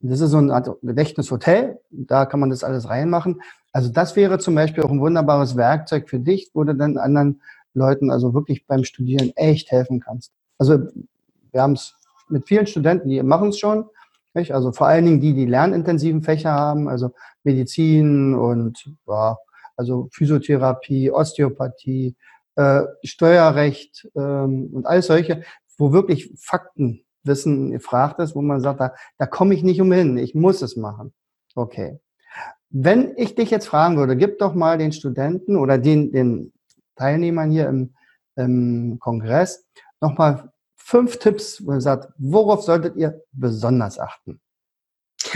[0.02, 0.50] Das ist so ein
[0.82, 3.42] Gedächtnishotel, da kann man das alles reinmachen.
[3.72, 7.42] Also das wäre zum Beispiel auch ein wunderbares Werkzeug für dich, wo du dann anderen
[7.74, 10.32] Leuten also wirklich beim Studieren echt helfen kannst.
[10.58, 10.78] Also
[11.52, 11.94] wir haben es
[12.28, 13.86] mit vielen Studenten, die machen es schon.
[14.34, 14.54] Nicht?
[14.54, 19.36] Also vor allen Dingen die, die lernintensiven Fächer haben, also Medizin und ja,
[19.76, 22.16] also Physiotherapie, Osteopathie,
[22.56, 25.42] äh, Steuerrecht ähm, und all solche,
[25.78, 26.30] wo wirklich
[27.20, 30.76] Faktenwissen gefragt ist, wo man sagt, da, da komme ich nicht umhin, ich muss es
[30.76, 31.12] machen.
[31.54, 32.00] Okay.
[32.70, 36.52] Wenn ich dich jetzt fragen würde, gib doch mal den Studenten oder den, den
[36.96, 37.94] Teilnehmern hier im,
[38.36, 39.66] im Kongress
[40.00, 44.40] nochmal fünf Tipps, wo ihr sagt, worauf solltet ihr besonders achten?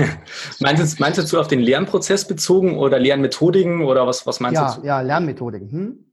[0.60, 4.74] meinst, du, meinst du auf den Lernprozess bezogen oder Lernmethodiken oder was, was meinst ja,
[4.74, 4.86] du?
[4.86, 5.70] Ja, Lernmethodiken.
[5.70, 6.04] Hm?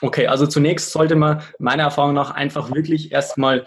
[0.00, 3.64] Okay, also zunächst sollte man meiner Erfahrung nach einfach wirklich erstmal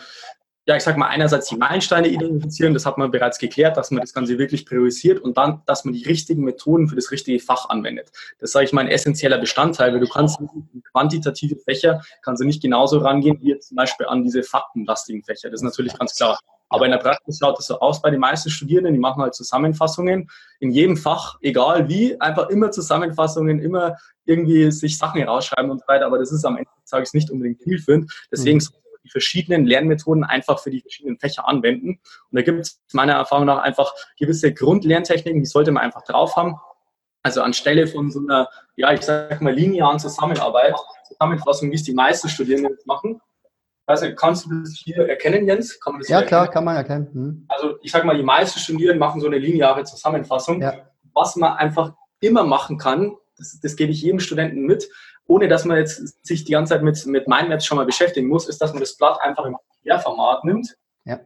[0.68, 4.01] ja, ich sag mal, einerseits die Meilensteine identifizieren, das hat man bereits geklärt, dass man
[4.01, 7.70] das Ganze wirklich priorisiert und dann, dass man die richtigen Methoden für das richtige Fach
[7.70, 8.11] anwendet.
[8.39, 12.45] Das sage ich mal ein essentieller Bestandteil, weil du kannst in quantitative Fächer, kannst du
[12.45, 15.49] nicht genauso rangehen wie zum Beispiel an diese faktenlastigen Fächer.
[15.49, 16.38] Das ist natürlich ganz klar.
[16.68, 19.36] Aber in der Praxis schaut es so aus bei den meisten Studierenden, die machen halt
[19.36, 23.95] Zusammenfassungen in jedem Fach, egal wie, einfach immer Zusammenfassungen, immer
[24.26, 26.05] irgendwie sich Sachen herausschreiben und so weiter.
[26.05, 28.11] Aber das ist am Ende des Tages nicht unbedingt zielführend.
[28.34, 31.99] Deswegen mhm die verschiedenen Lernmethoden einfach für die verschiedenen Fächer anwenden.
[32.32, 36.36] Und da gibt es meiner Erfahrung nach einfach gewisse Grundlerntechniken, die sollte man einfach drauf
[36.36, 36.55] haben.
[37.24, 40.76] Also anstelle von so einer, ja, ich sag mal, linearen Zusammenarbeit,
[41.08, 43.22] Zusammenfassung, wie es die meisten Studierenden machen.
[43.86, 45.80] Also kannst du das hier erkennen, Jens?
[46.08, 47.10] Ja, klar, kann man erkennen.
[47.14, 47.45] Hm.
[47.47, 50.62] Also ich sag mal, die meisten Studierenden machen so eine lineare Zusammenfassung.
[50.62, 50.74] Ja.
[51.14, 54.89] Was man einfach immer machen kann, das, das gebe ich jedem Studenten mit,
[55.28, 58.48] ohne dass man jetzt sich die ganze Zeit mit, mit Mindmaps schon mal beschäftigen muss,
[58.48, 60.76] ist, dass man das Blatt einfach im Querformat nimmt
[61.06, 61.20] ja.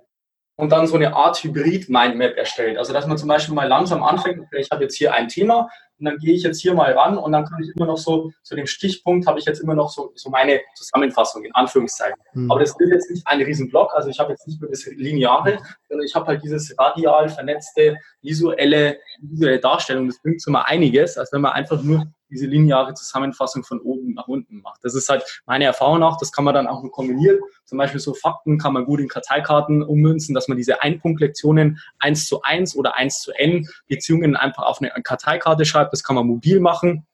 [0.55, 2.77] und dann so eine Art Hybrid-Mindmap erstellt.
[2.77, 5.69] Also dass man zum Beispiel mal langsam anfängt, ich habe jetzt hier ein Thema
[6.01, 8.31] und dann gehe ich jetzt hier mal ran und dann kann ich immer noch so,
[8.41, 12.17] zu dem Stichpunkt habe ich jetzt immer noch so, so meine Zusammenfassung in Anführungszeichen.
[12.33, 12.49] Mhm.
[12.49, 15.59] Aber das wird jetzt nicht ein Riesenblock, also ich habe jetzt nicht nur das Lineare,
[15.87, 20.07] sondern ich habe halt dieses radial vernetzte visuelle, visuelle Darstellung.
[20.07, 24.13] Das bringt so mal einiges, als wenn man einfach nur diese lineare Zusammenfassung von oben
[24.13, 24.83] nach unten macht.
[24.83, 27.39] Das ist halt meine Erfahrung auch, das kann man dann auch kombinieren.
[27.65, 32.25] Zum Beispiel so Fakten kann man gut in Karteikarten ummünzen, dass man diese Einpunktlektionen 1
[32.25, 35.90] zu 1 oder 1 zu n Beziehungen einfach auf eine Karteikarte schreibt.
[35.91, 37.05] Das kann man mobil machen.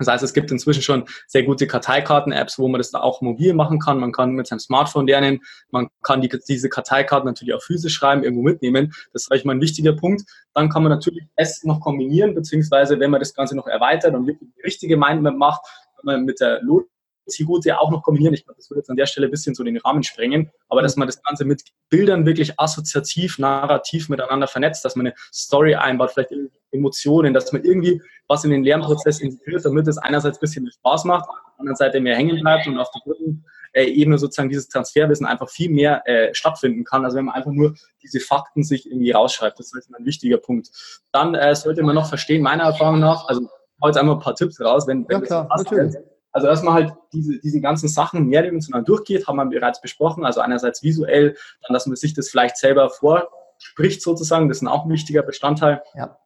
[0.00, 3.52] Das heißt, es gibt inzwischen schon sehr gute Karteikarten-Apps, wo man das da auch mobil
[3.52, 3.98] machen kann.
[4.00, 5.40] Man kann mit seinem Smartphone lernen.
[5.70, 8.94] Man kann die, diese Karteikarten natürlich auch physisch schreiben, irgendwo mitnehmen.
[9.12, 10.22] Das ist vielleicht mal ein wichtiger Punkt.
[10.54, 14.26] Dann kann man natürlich es noch kombinieren, beziehungsweise wenn man das Ganze noch erweitert und
[14.26, 15.62] wirklich die richtige Mindmap macht,
[15.96, 16.86] kann man mit der Lot
[17.30, 18.34] Zielgute auch noch kombinieren.
[18.34, 20.82] Ich glaube, das würde jetzt an der Stelle ein bisschen so den Rahmen sprengen, aber
[20.82, 25.74] dass man das Ganze mit Bildern wirklich assoziativ, narrativ miteinander vernetzt, dass man eine Story
[25.74, 26.32] einbaut, vielleicht
[26.72, 31.04] Emotionen, dass man irgendwie was in den Lernprozess integriert, damit es einerseits ein bisschen Spaß
[31.04, 34.48] macht, auf der anderen Seite mehr hängen bleibt und auf der dritten äh, Ebene sozusagen
[34.48, 38.62] dieses Transferwissen einfach viel mehr äh, stattfinden kann, also wenn man einfach nur diese Fakten
[38.62, 39.58] sich irgendwie rausschreibt.
[39.58, 40.70] Das ist ein wichtiger Punkt.
[41.12, 43.48] Dann äh, sollte man noch verstehen, meiner Erfahrung nach, also
[43.82, 45.98] heute einmal ein paar Tipps raus, wenn, wenn ja, klar, das passt.
[46.32, 50.24] Also dass man halt diese, diese ganzen Sachen mehrdimensional durchgeht, haben wir bereits besprochen.
[50.24, 54.84] Also einerseits visuell, dann, dass man sich das vielleicht selber vorspricht sozusagen, das ist auch
[54.84, 55.82] ein wichtiger Bestandteil.
[55.94, 56.18] Ja.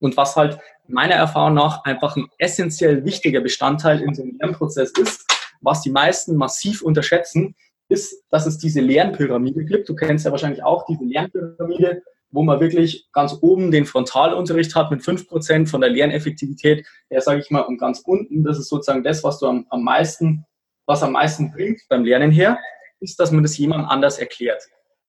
[0.00, 0.58] Und was halt
[0.88, 5.24] meiner Erfahrung nach einfach ein essentiell wichtiger Bestandteil in so einem Lernprozess ist,
[5.60, 7.54] was die meisten massiv unterschätzen,
[7.88, 9.88] ist, dass es diese Lernpyramide gibt.
[9.88, 12.02] Du kennst ja wahrscheinlich auch diese Lernpyramide,
[12.32, 17.40] wo man wirklich ganz oben den Frontalunterricht hat mit 5% von der Lerneffektivität, ja, sage
[17.40, 20.44] ich mal, und ganz unten, das ist sozusagen das, was du am, am meisten,
[20.86, 22.58] was am meisten bringt beim Lernen her,
[23.00, 24.62] ist, dass man das jemand anders erklärt.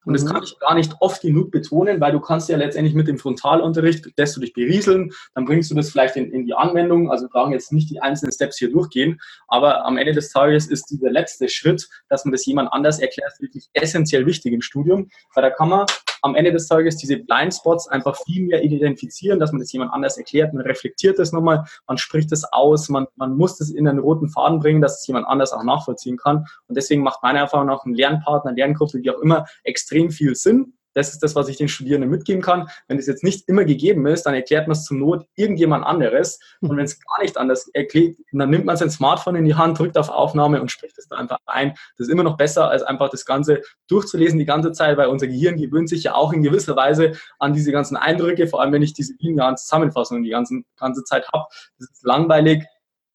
[0.06, 0.30] Und das mhm.
[0.30, 4.06] kann ich gar nicht oft genug betonen, weil du kannst ja letztendlich mit dem Frontalunterricht,
[4.18, 7.10] lässt du dich berieseln, dann bringst du das vielleicht in, in die Anwendung.
[7.10, 10.68] Also wir brauchen jetzt nicht die einzelnen Steps hier durchgehen, aber am Ende des Tages
[10.68, 15.10] ist dieser letzte Schritt, dass man das jemand anders erklärt, wirklich essentiell wichtig im Studium,
[15.36, 15.86] weil da kann man
[16.24, 20.18] am Ende des Tages diese Blindspots einfach viel mehr identifizieren, dass man das jemand anders
[20.18, 24.00] erklärt, man reflektiert das nochmal, man spricht das aus, man, man muss das in einen
[24.00, 26.46] roten Faden bringen, dass es jemand anders auch nachvollziehen kann.
[26.68, 30.74] Und deswegen macht meiner Erfahrung nach ein Lernpartner, Lerngruppe, wie auch immer, extrem viel Sinn.
[30.94, 32.68] Das ist das, was ich den Studierenden mitgeben kann.
[32.88, 36.40] Wenn es jetzt nicht immer gegeben ist, dann erklärt man es zur Not irgendjemand anderes.
[36.62, 39.80] Und wenn es gar nicht anders erklärt, dann nimmt man sein Smartphone in die Hand,
[39.80, 41.72] drückt auf Aufnahme und spricht es da einfach ein.
[41.98, 45.28] Das ist immer noch besser, als einfach das Ganze durchzulesen die ganze Zeit, weil unser
[45.28, 48.82] Gehirn gewöhnt sich ja auch in gewisser Weise an diese ganzen Eindrücke, vor allem wenn
[48.82, 51.46] ich diese linearen Zusammenfassungen die ganze, ganze Zeit habe.
[51.80, 52.64] Das ist langweilig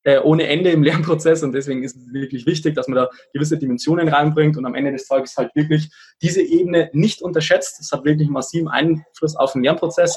[0.05, 3.59] äh, ohne Ende im Lernprozess und deswegen ist es wirklich wichtig, dass man da gewisse
[3.59, 5.91] Dimensionen reinbringt und am Ende des Tages halt wirklich
[6.23, 7.79] diese Ebene nicht unterschätzt.
[7.81, 10.17] Das hat wirklich massiven Einfluss auf den Lernprozess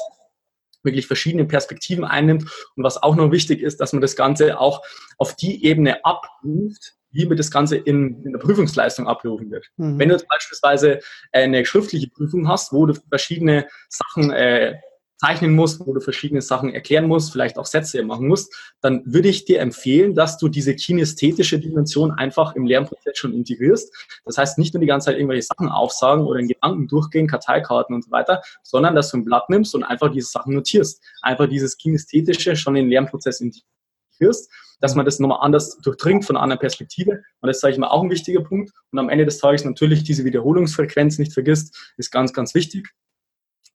[0.82, 4.82] wirklich verschiedene Perspektiven einnimmt und was auch noch wichtig ist, dass man das Ganze auch
[5.16, 9.68] auf die Ebene abruft, wie mir das Ganze in, in der Prüfungsleistung abrufen wird.
[9.76, 9.98] Mhm.
[9.98, 14.78] Wenn du beispielsweise eine schriftliche Prüfung hast, wo du verschiedene Sachen äh,
[15.22, 19.28] zeichnen musst, wo du verschiedene Sachen erklären musst, vielleicht auch Sätze machen musst, dann würde
[19.28, 23.94] ich dir empfehlen, dass du diese kinästhetische Dimension einfach im Lernprozess schon integrierst.
[24.24, 27.94] Das heißt, nicht nur die ganze Zeit irgendwelche Sachen aufsagen oder in Gedanken durchgehen, Karteikarten
[27.94, 31.00] und so weiter, sondern dass du ein Blatt nimmst und einfach diese Sachen notierst.
[31.22, 34.50] Einfach dieses kinästhetische schon in den Lernprozess integrierst
[34.80, 37.22] dass man das nochmal anders durchdringt von einer anderen Perspektive.
[37.40, 38.72] Und das sage ich mal auch ein wichtiger Punkt.
[38.90, 42.92] Und am Ende des Tages natürlich diese Wiederholungsfrequenz nicht vergisst, ist ganz, ganz wichtig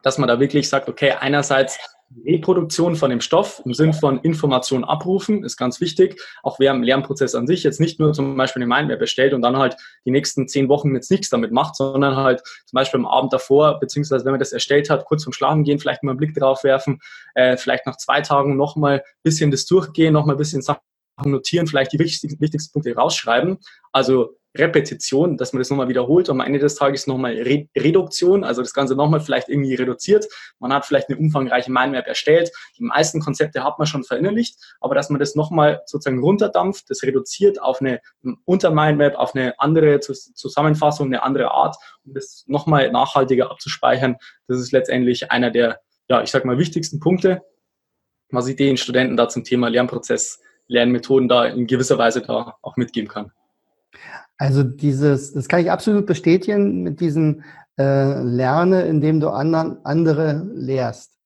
[0.02, 1.80] dass man da wirklich sagt, okay, einerseits
[2.26, 6.84] Reproduktion von dem Stoff im Sinn von Information abrufen ist ganz wichtig, auch während dem
[6.84, 9.76] Lernprozess an sich jetzt nicht nur zum Beispiel eine Mindmap erstellt und dann halt
[10.06, 13.80] die nächsten zehn Wochen jetzt nichts damit macht, sondern halt zum Beispiel am Abend davor,
[13.80, 16.64] beziehungsweise wenn man das erstellt hat, kurz zum Schlafen gehen, vielleicht mal einen Blick drauf
[16.64, 17.00] werfen,
[17.36, 20.82] äh, vielleicht nach zwei Tagen nochmal ein bisschen das durchgehen, nochmal ein bisschen Sachen
[21.26, 23.58] notieren, vielleicht die wichtigsten, wichtigsten Punkte rausschreiben.
[23.92, 28.44] Also Repetition, dass man das nochmal wiederholt und am Ende des Tages nochmal Re Reduktion,
[28.44, 30.26] also das Ganze nochmal vielleicht irgendwie reduziert.
[30.60, 32.52] Man hat vielleicht eine umfangreiche Mindmap erstellt.
[32.78, 37.04] Die meisten Konzepte hat man schon verinnerlicht, aber dass man das nochmal sozusagen runterdampft, das
[37.04, 38.02] reduziert auf eine
[38.46, 44.18] Untermindmap, auf eine andere Zusammenfassung, eine andere Art, um das nochmal nachhaltiger abzuspeichern.
[44.48, 47.42] Das ist letztendlich einer der, ja, ich sag mal, wichtigsten Punkte,
[48.30, 52.78] was ich den Studenten da zum Thema Lernprozess, Lernmethoden da in gewisser Weise da auch
[52.78, 53.32] mitgeben kann.
[54.38, 57.44] Also dieses, das kann ich absolut bestätigen mit diesem
[57.78, 61.18] äh, Lerne, indem du anderen, andere lehrst.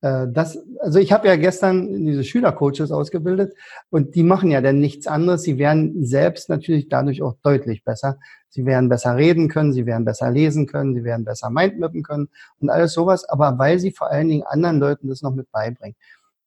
[0.00, 3.54] Äh, das, also ich habe ja gestern diese Schülercoaches ausgebildet
[3.90, 5.42] und die machen ja dann nichts anderes.
[5.42, 8.18] Sie werden selbst natürlich dadurch auch deutlich besser.
[8.48, 12.28] Sie werden besser reden können, sie werden besser lesen können, sie werden besser Mindmappen können
[12.60, 15.96] und alles sowas, aber weil sie vor allen Dingen anderen Leuten das noch mit beibringen.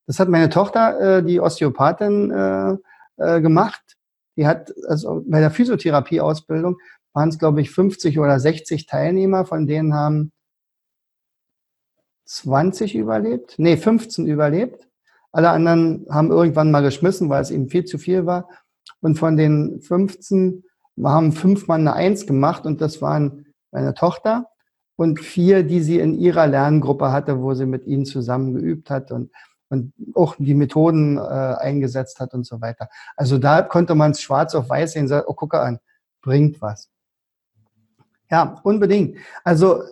[0.08, 2.78] Das hat meine Tochter, äh, die Osteopathin, äh,
[3.18, 3.98] äh, gemacht
[4.38, 6.78] die hat, also bei der Physiotherapieausbildung
[7.14, 10.32] waren es, glaube ich, 50 oder 60 Teilnehmer, von denen haben
[12.26, 14.88] 20 überlebt, nee, 15 überlebt.
[15.34, 18.50] Alle anderen haben irgendwann mal geschmissen, weil es eben viel zu viel war.
[19.02, 20.64] Und von den 15
[21.04, 24.48] haben fünf Mann eine Eins gemacht und das waren meine Tochter
[24.96, 29.12] und vier, die sie in ihrer Lerngruppe hatte, wo sie mit ihnen zusammen geübt hat.
[29.12, 29.32] Und
[29.72, 32.90] und auch die Methoden äh, eingesetzt hat und so weiter.
[33.16, 35.80] Also da konnte man es schwarz auf weiß sehen, sagt, oh, gucke an,
[36.22, 36.90] bringt was.
[38.30, 39.18] Ja, unbedingt.
[39.44, 39.84] Also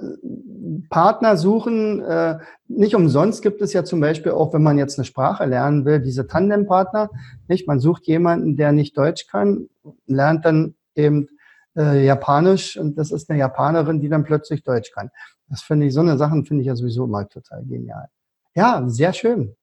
[0.89, 5.05] Partner suchen, äh, nicht umsonst gibt es ja zum Beispiel auch, wenn man jetzt eine
[5.05, 7.09] Sprache lernen will, diese Tandempartner.
[7.47, 7.67] Nicht?
[7.67, 9.67] Man sucht jemanden, der nicht Deutsch kann,
[10.07, 11.27] lernt dann eben
[11.75, 15.09] äh, Japanisch und das ist eine Japanerin, die dann plötzlich Deutsch kann.
[15.49, 18.07] Das finde ich, so eine Sachen finde ich ja sowieso mal total genial.
[18.55, 19.55] Ja, sehr schön.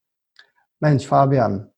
[0.80, 1.70] Mensch, Fabian,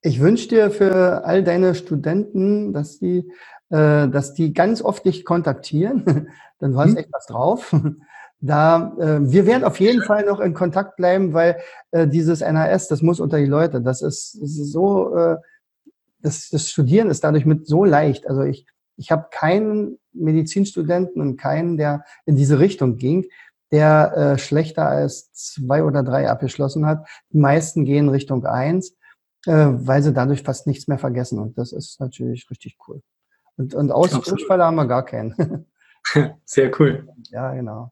[0.00, 3.30] ich wünsche dir für all deine Studenten, dass die,
[3.70, 6.28] äh, dass die ganz oft dich kontaktieren.
[6.58, 6.96] Dann du hast hm.
[6.98, 7.74] echt was drauf.
[8.38, 11.56] Da, äh, wir werden auf jeden Fall noch in Kontakt bleiben, weil
[11.90, 13.80] äh, dieses NHS, das muss unter die Leute.
[13.80, 15.36] Das ist, das ist so, äh,
[16.20, 18.26] das, das Studieren ist dadurch mit so leicht.
[18.26, 18.66] Also ich,
[18.98, 23.24] ich habe keinen Medizinstudenten und keinen, der in diese Richtung ging,
[23.72, 27.06] der äh, schlechter als zwei oder drei abgeschlossen hat.
[27.32, 28.96] Die meisten gehen Richtung eins,
[29.46, 31.38] äh, weil sie dadurch fast nichts mehr vergessen.
[31.38, 33.02] Und das ist natürlich richtig cool.
[33.56, 35.66] Und, und Ausfälle haben wir gar keinen.
[36.44, 37.08] Sehr cool.
[37.30, 37.90] Ja, genau.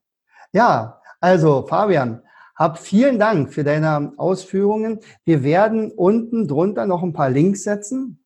[0.53, 2.21] Ja, also Fabian,
[2.55, 4.99] hab vielen Dank für deine Ausführungen.
[5.25, 8.23] Wir werden unten drunter noch ein paar Links setzen,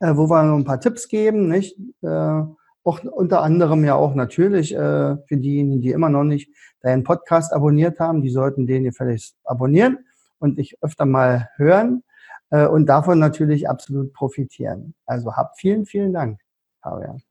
[0.00, 1.78] äh, wo wir noch ein paar Tipps geben, nicht?
[2.02, 2.42] Äh,
[2.84, 6.50] auch unter anderem ja auch natürlich äh, für diejenigen, die immer noch nicht
[6.80, 9.98] deinen Podcast abonniert haben, die sollten den gefälligst abonnieren
[10.38, 12.02] und dich öfter mal hören
[12.50, 14.94] äh, und davon natürlich absolut profitieren.
[15.06, 16.40] Also hab vielen, vielen Dank,
[16.82, 17.22] Fabian.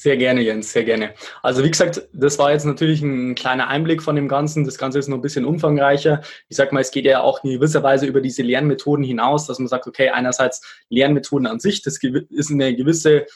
[0.00, 1.12] Sehr gerne, Jens, sehr gerne.
[1.42, 4.64] Also wie gesagt, das war jetzt natürlich ein kleiner Einblick von dem Ganzen.
[4.64, 6.22] Das Ganze ist noch ein bisschen umfangreicher.
[6.48, 9.58] Ich sag mal, es geht ja auch in gewisser Weise über diese Lernmethoden hinaus, dass
[9.58, 11.98] man sagt, okay, einerseits Lernmethoden an sich, das
[12.30, 13.26] ist eine gewisse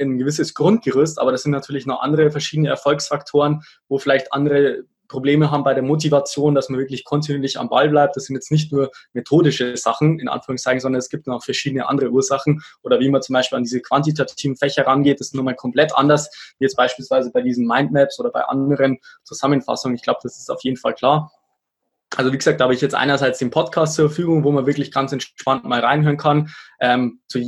[0.00, 5.50] ein gewisses Grundgerüst, aber das sind natürlich noch andere verschiedene Erfolgsfaktoren, wo vielleicht andere Probleme
[5.50, 8.16] haben bei der Motivation, dass man wirklich kontinuierlich am Ball bleibt.
[8.16, 12.10] Das sind jetzt nicht nur methodische Sachen, in Anführungszeichen, sondern es gibt noch verschiedene andere
[12.10, 12.62] Ursachen.
[12.82, 16.54] Oder wie man zum Beispiel an diese quantitativen Fächer rangeht, das ist nochmal komplett anders,
[16.58, 19.96] wie jetzt beispielsweise bei diesen Mindmaps oder bei anderen Zusammenfassungen.
[19.96, 21.32] Ich glaube, das ist auf jeden Fall klar.
[22.16, 24.92] Also wie gesagt, da habe ich jetzt einerseits den Podcast zur Verfügung, wo man wirklich
[24.92, 26.50] ganz entspannt mal reinhören kann.
[26.80, 27.40] Ähm, zu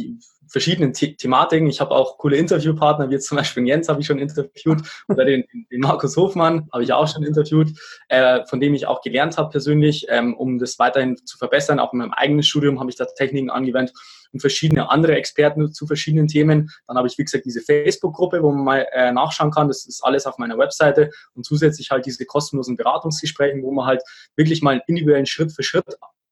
[0.48, 1.68] verschiedenen The Thematiken.
[1.68, 5.24] Ich habe auch coole Interviewpartner, wie jetzt zum Beispiel Jens habe ich schon interviewt oder
[5.24, 7.78] den, den Markus Hofmann habe ich auch schon interviewt,
[8.08, 11.78] äh, von dem ich auch gelernt habe persönlich, ähm, um das weiterhin zu verbessern.
[11.78, 13.94] Auch in meinem eigenen Studium habe ich da Techniken angewendet
[14.32, 16.70] und verschiedene andere Experten zu verschiedenen Themen.
[16.86, 19.68] Dann habe ich, wie gesagt, diese Facebook-Gruppe, wo man mal äh, nachschauen kann.
[19.68, 24.02] Das ist alles auf meiner Webseite und zusätzlich halt diese kostenlosen Beratungsgespräche, wo man halt
[24.36, 25.84] wirklich mal einen individuellen Schritt für Schritt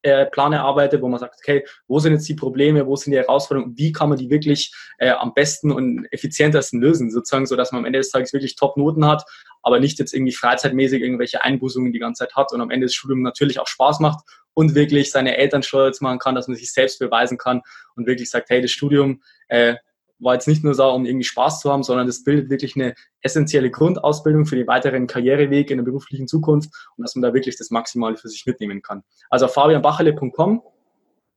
[0.06, 3.18] äh, Plan erarbeitet, wo man sagt, okay, wo sind jetzt die Probleme, wo sind die
[3.18, 7.72] Herausforderungen, wie kann man die wirklich äh, am besten und effizientesten lösen, sozusagen, so dass
[7.72, 9.24] man am Ende des Tages wirklich Top-Noten hat,
[9.62, 12.94] aber nicht jetzt irgendwie freizeitmäßig irgendwelche Einbußungen die ganze Zeit hat und am Ende des
[12.94, 16.72] Studiums natürlich auch Spaß macht und wirklich seine Eltern stolz machen kann, dass man sich
[16.72, 17.62] selbst beweisen kann
[17.96, 19.74] und wirklich sagt, hey, das Studium äh,
[20.18, 22.94] war jetzt nicht nur da, um irgendwie Spaß zu haben, sondern das bildet wirklich eine
[23.20, 27.56] essentielle Grundausbildung für den weiteren Karriereweg in der beruflichen Zukunft und dass man da wirklich
[27.56, 29.02] das Maximale für sich mitnehmen kann.
[29.30, 30.62] Also auf fabianbachele.com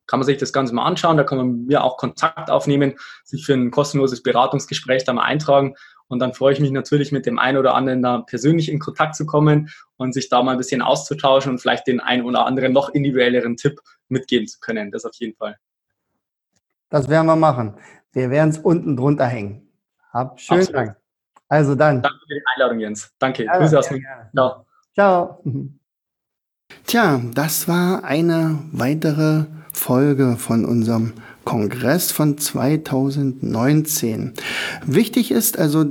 [0.08, 3.46] kann man sich das Ganze mal anschauen, da kann man mir auch Kontakt aufnehmen, sich
[3.46, 5.76] für ein kostenloses Beratungsgespräch da mal eintragen
[6.10, 9.16] und dann freue ich mich natürlich mit dem einen oder anderen da persönlich in Kontakt
[9.16, 12.74] zu kommen und sich da mal ein bisschen auszutauschen und vielleicht den einen oder anderen
[12.74, 14.90] noch individuelleren Tipp mitgeben zu können.
[14.92, 15.58] Das auf jeden Fall.
[16.90, 17.76] Das werden wir machen.
[18.12, 19.70] Wir werden es unten drunter hängen.
[20.12, 20.88] Hab schönen Absolut.
[20.88, 20.98] Dank.
[21.48, 22.02] Also dann.
[22.02, 23.12] Danke für die Einladung, Jens.
[23.20, 23.46] Danke.
[23.46, 24.08] Ja, Grüße aus München.
[24.34, 24.66] Ciao.
[24.94, 25.44] Ciao.
[26.86, 31.14] Tja, das war eine weitere Folge von unserem
[31.46, 34.34] Kongress von 2019.
[34.86, 35.86] Wichtig ist also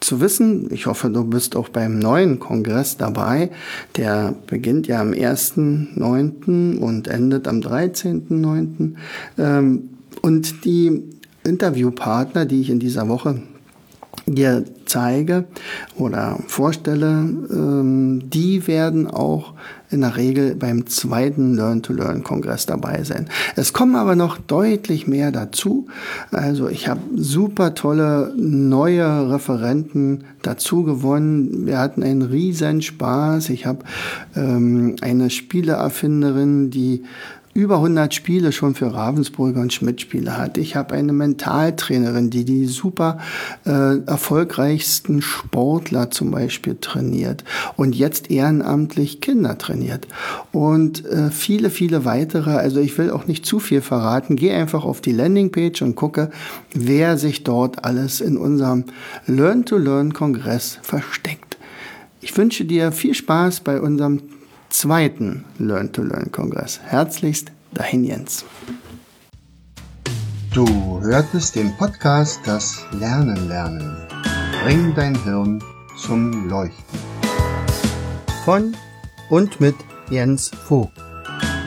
[0.00, 3.50] zu wissen, ich hoffe, du bist auch beim neuen Kongress dabei.
[3.96, 6.78] Der beginnt ja am 1.9.
[6.78, 8.94] und endet am 13.9.
[9.38, 9.90] Ähm,
[10.22, 11.17] und die
[11.48, 13.42] Interviewpartner, die ich in dieser Woche
[14.26, 15.44] dir zeige
[15.96, 19.54] oder vorstelle, ähm, die werden auch
[19.90, 23.28] in der Regel beim zweiten Learn-to-Learn-Kongress dabei sein.
[23.56, 25.86] Es kommen aber noch deutlich mehr dazu.
[26.30, 31.66] Also ich habe super tolle neue Referenten dazu gewonnen.
[31.66, 33.48] Wir hatten einen riesen Spaß.
[33.50, 33.84] Ich habe
[34.36, 37.04] ähm, eine Spieleerfinderin, die
[37.54, 40.58] über 100 Spiele schon für Ravensburger und Schmidt-Spiele hat.
[40.58, 43.18] Ich habe eine Mentaltrainerin, die die super
[43.66, 47.44] äh, erfolgreichsten Sportler zum Beispiel trainiert
[47.76, 50.06] und jetzt ehrenamtlich Kinder trainiert.
[50.52, 52.50] Und äh, viele, viele weitere.
[52.50, 54.36] Also ich will auch nicht zu viel verraten.
[54.36, 56.30] Geh einfach auf die Landingpage und gucke,
[56.74, 58.84] wer sich dort alles in unserem
[59.26, 61.58] Learn-to-Learn-Kongress versteckt.
[62.20, 64.20] Ich wünsche dir viel Spaß bei unserem
[64.70, 66.80] zweiten Learn-to-Learn-Kongress.
[66.84, 68.44] Herzlichst, dahin Jens.
[70.52, 73.96] Du hörtest den Podcast Das Lernen lernen.
[74.62, 75.62] Bring dein Hirn
[75.96, 76.98] zum Leuchten.
[78.44, 78.74] Von
[79.30, 79.76] und mit
[80.10, 80.92] Jens Vogt,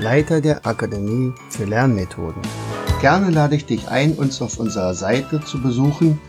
[0.01, 2.41] Leiter der Akademie für Lernmethoden.
[3.01, 6.19] Gerne lade ich dich ein, uns auf unserer Seite zu besuchen.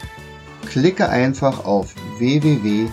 [0.67, 2.93] Klicke einfach auf www.afl-jv.de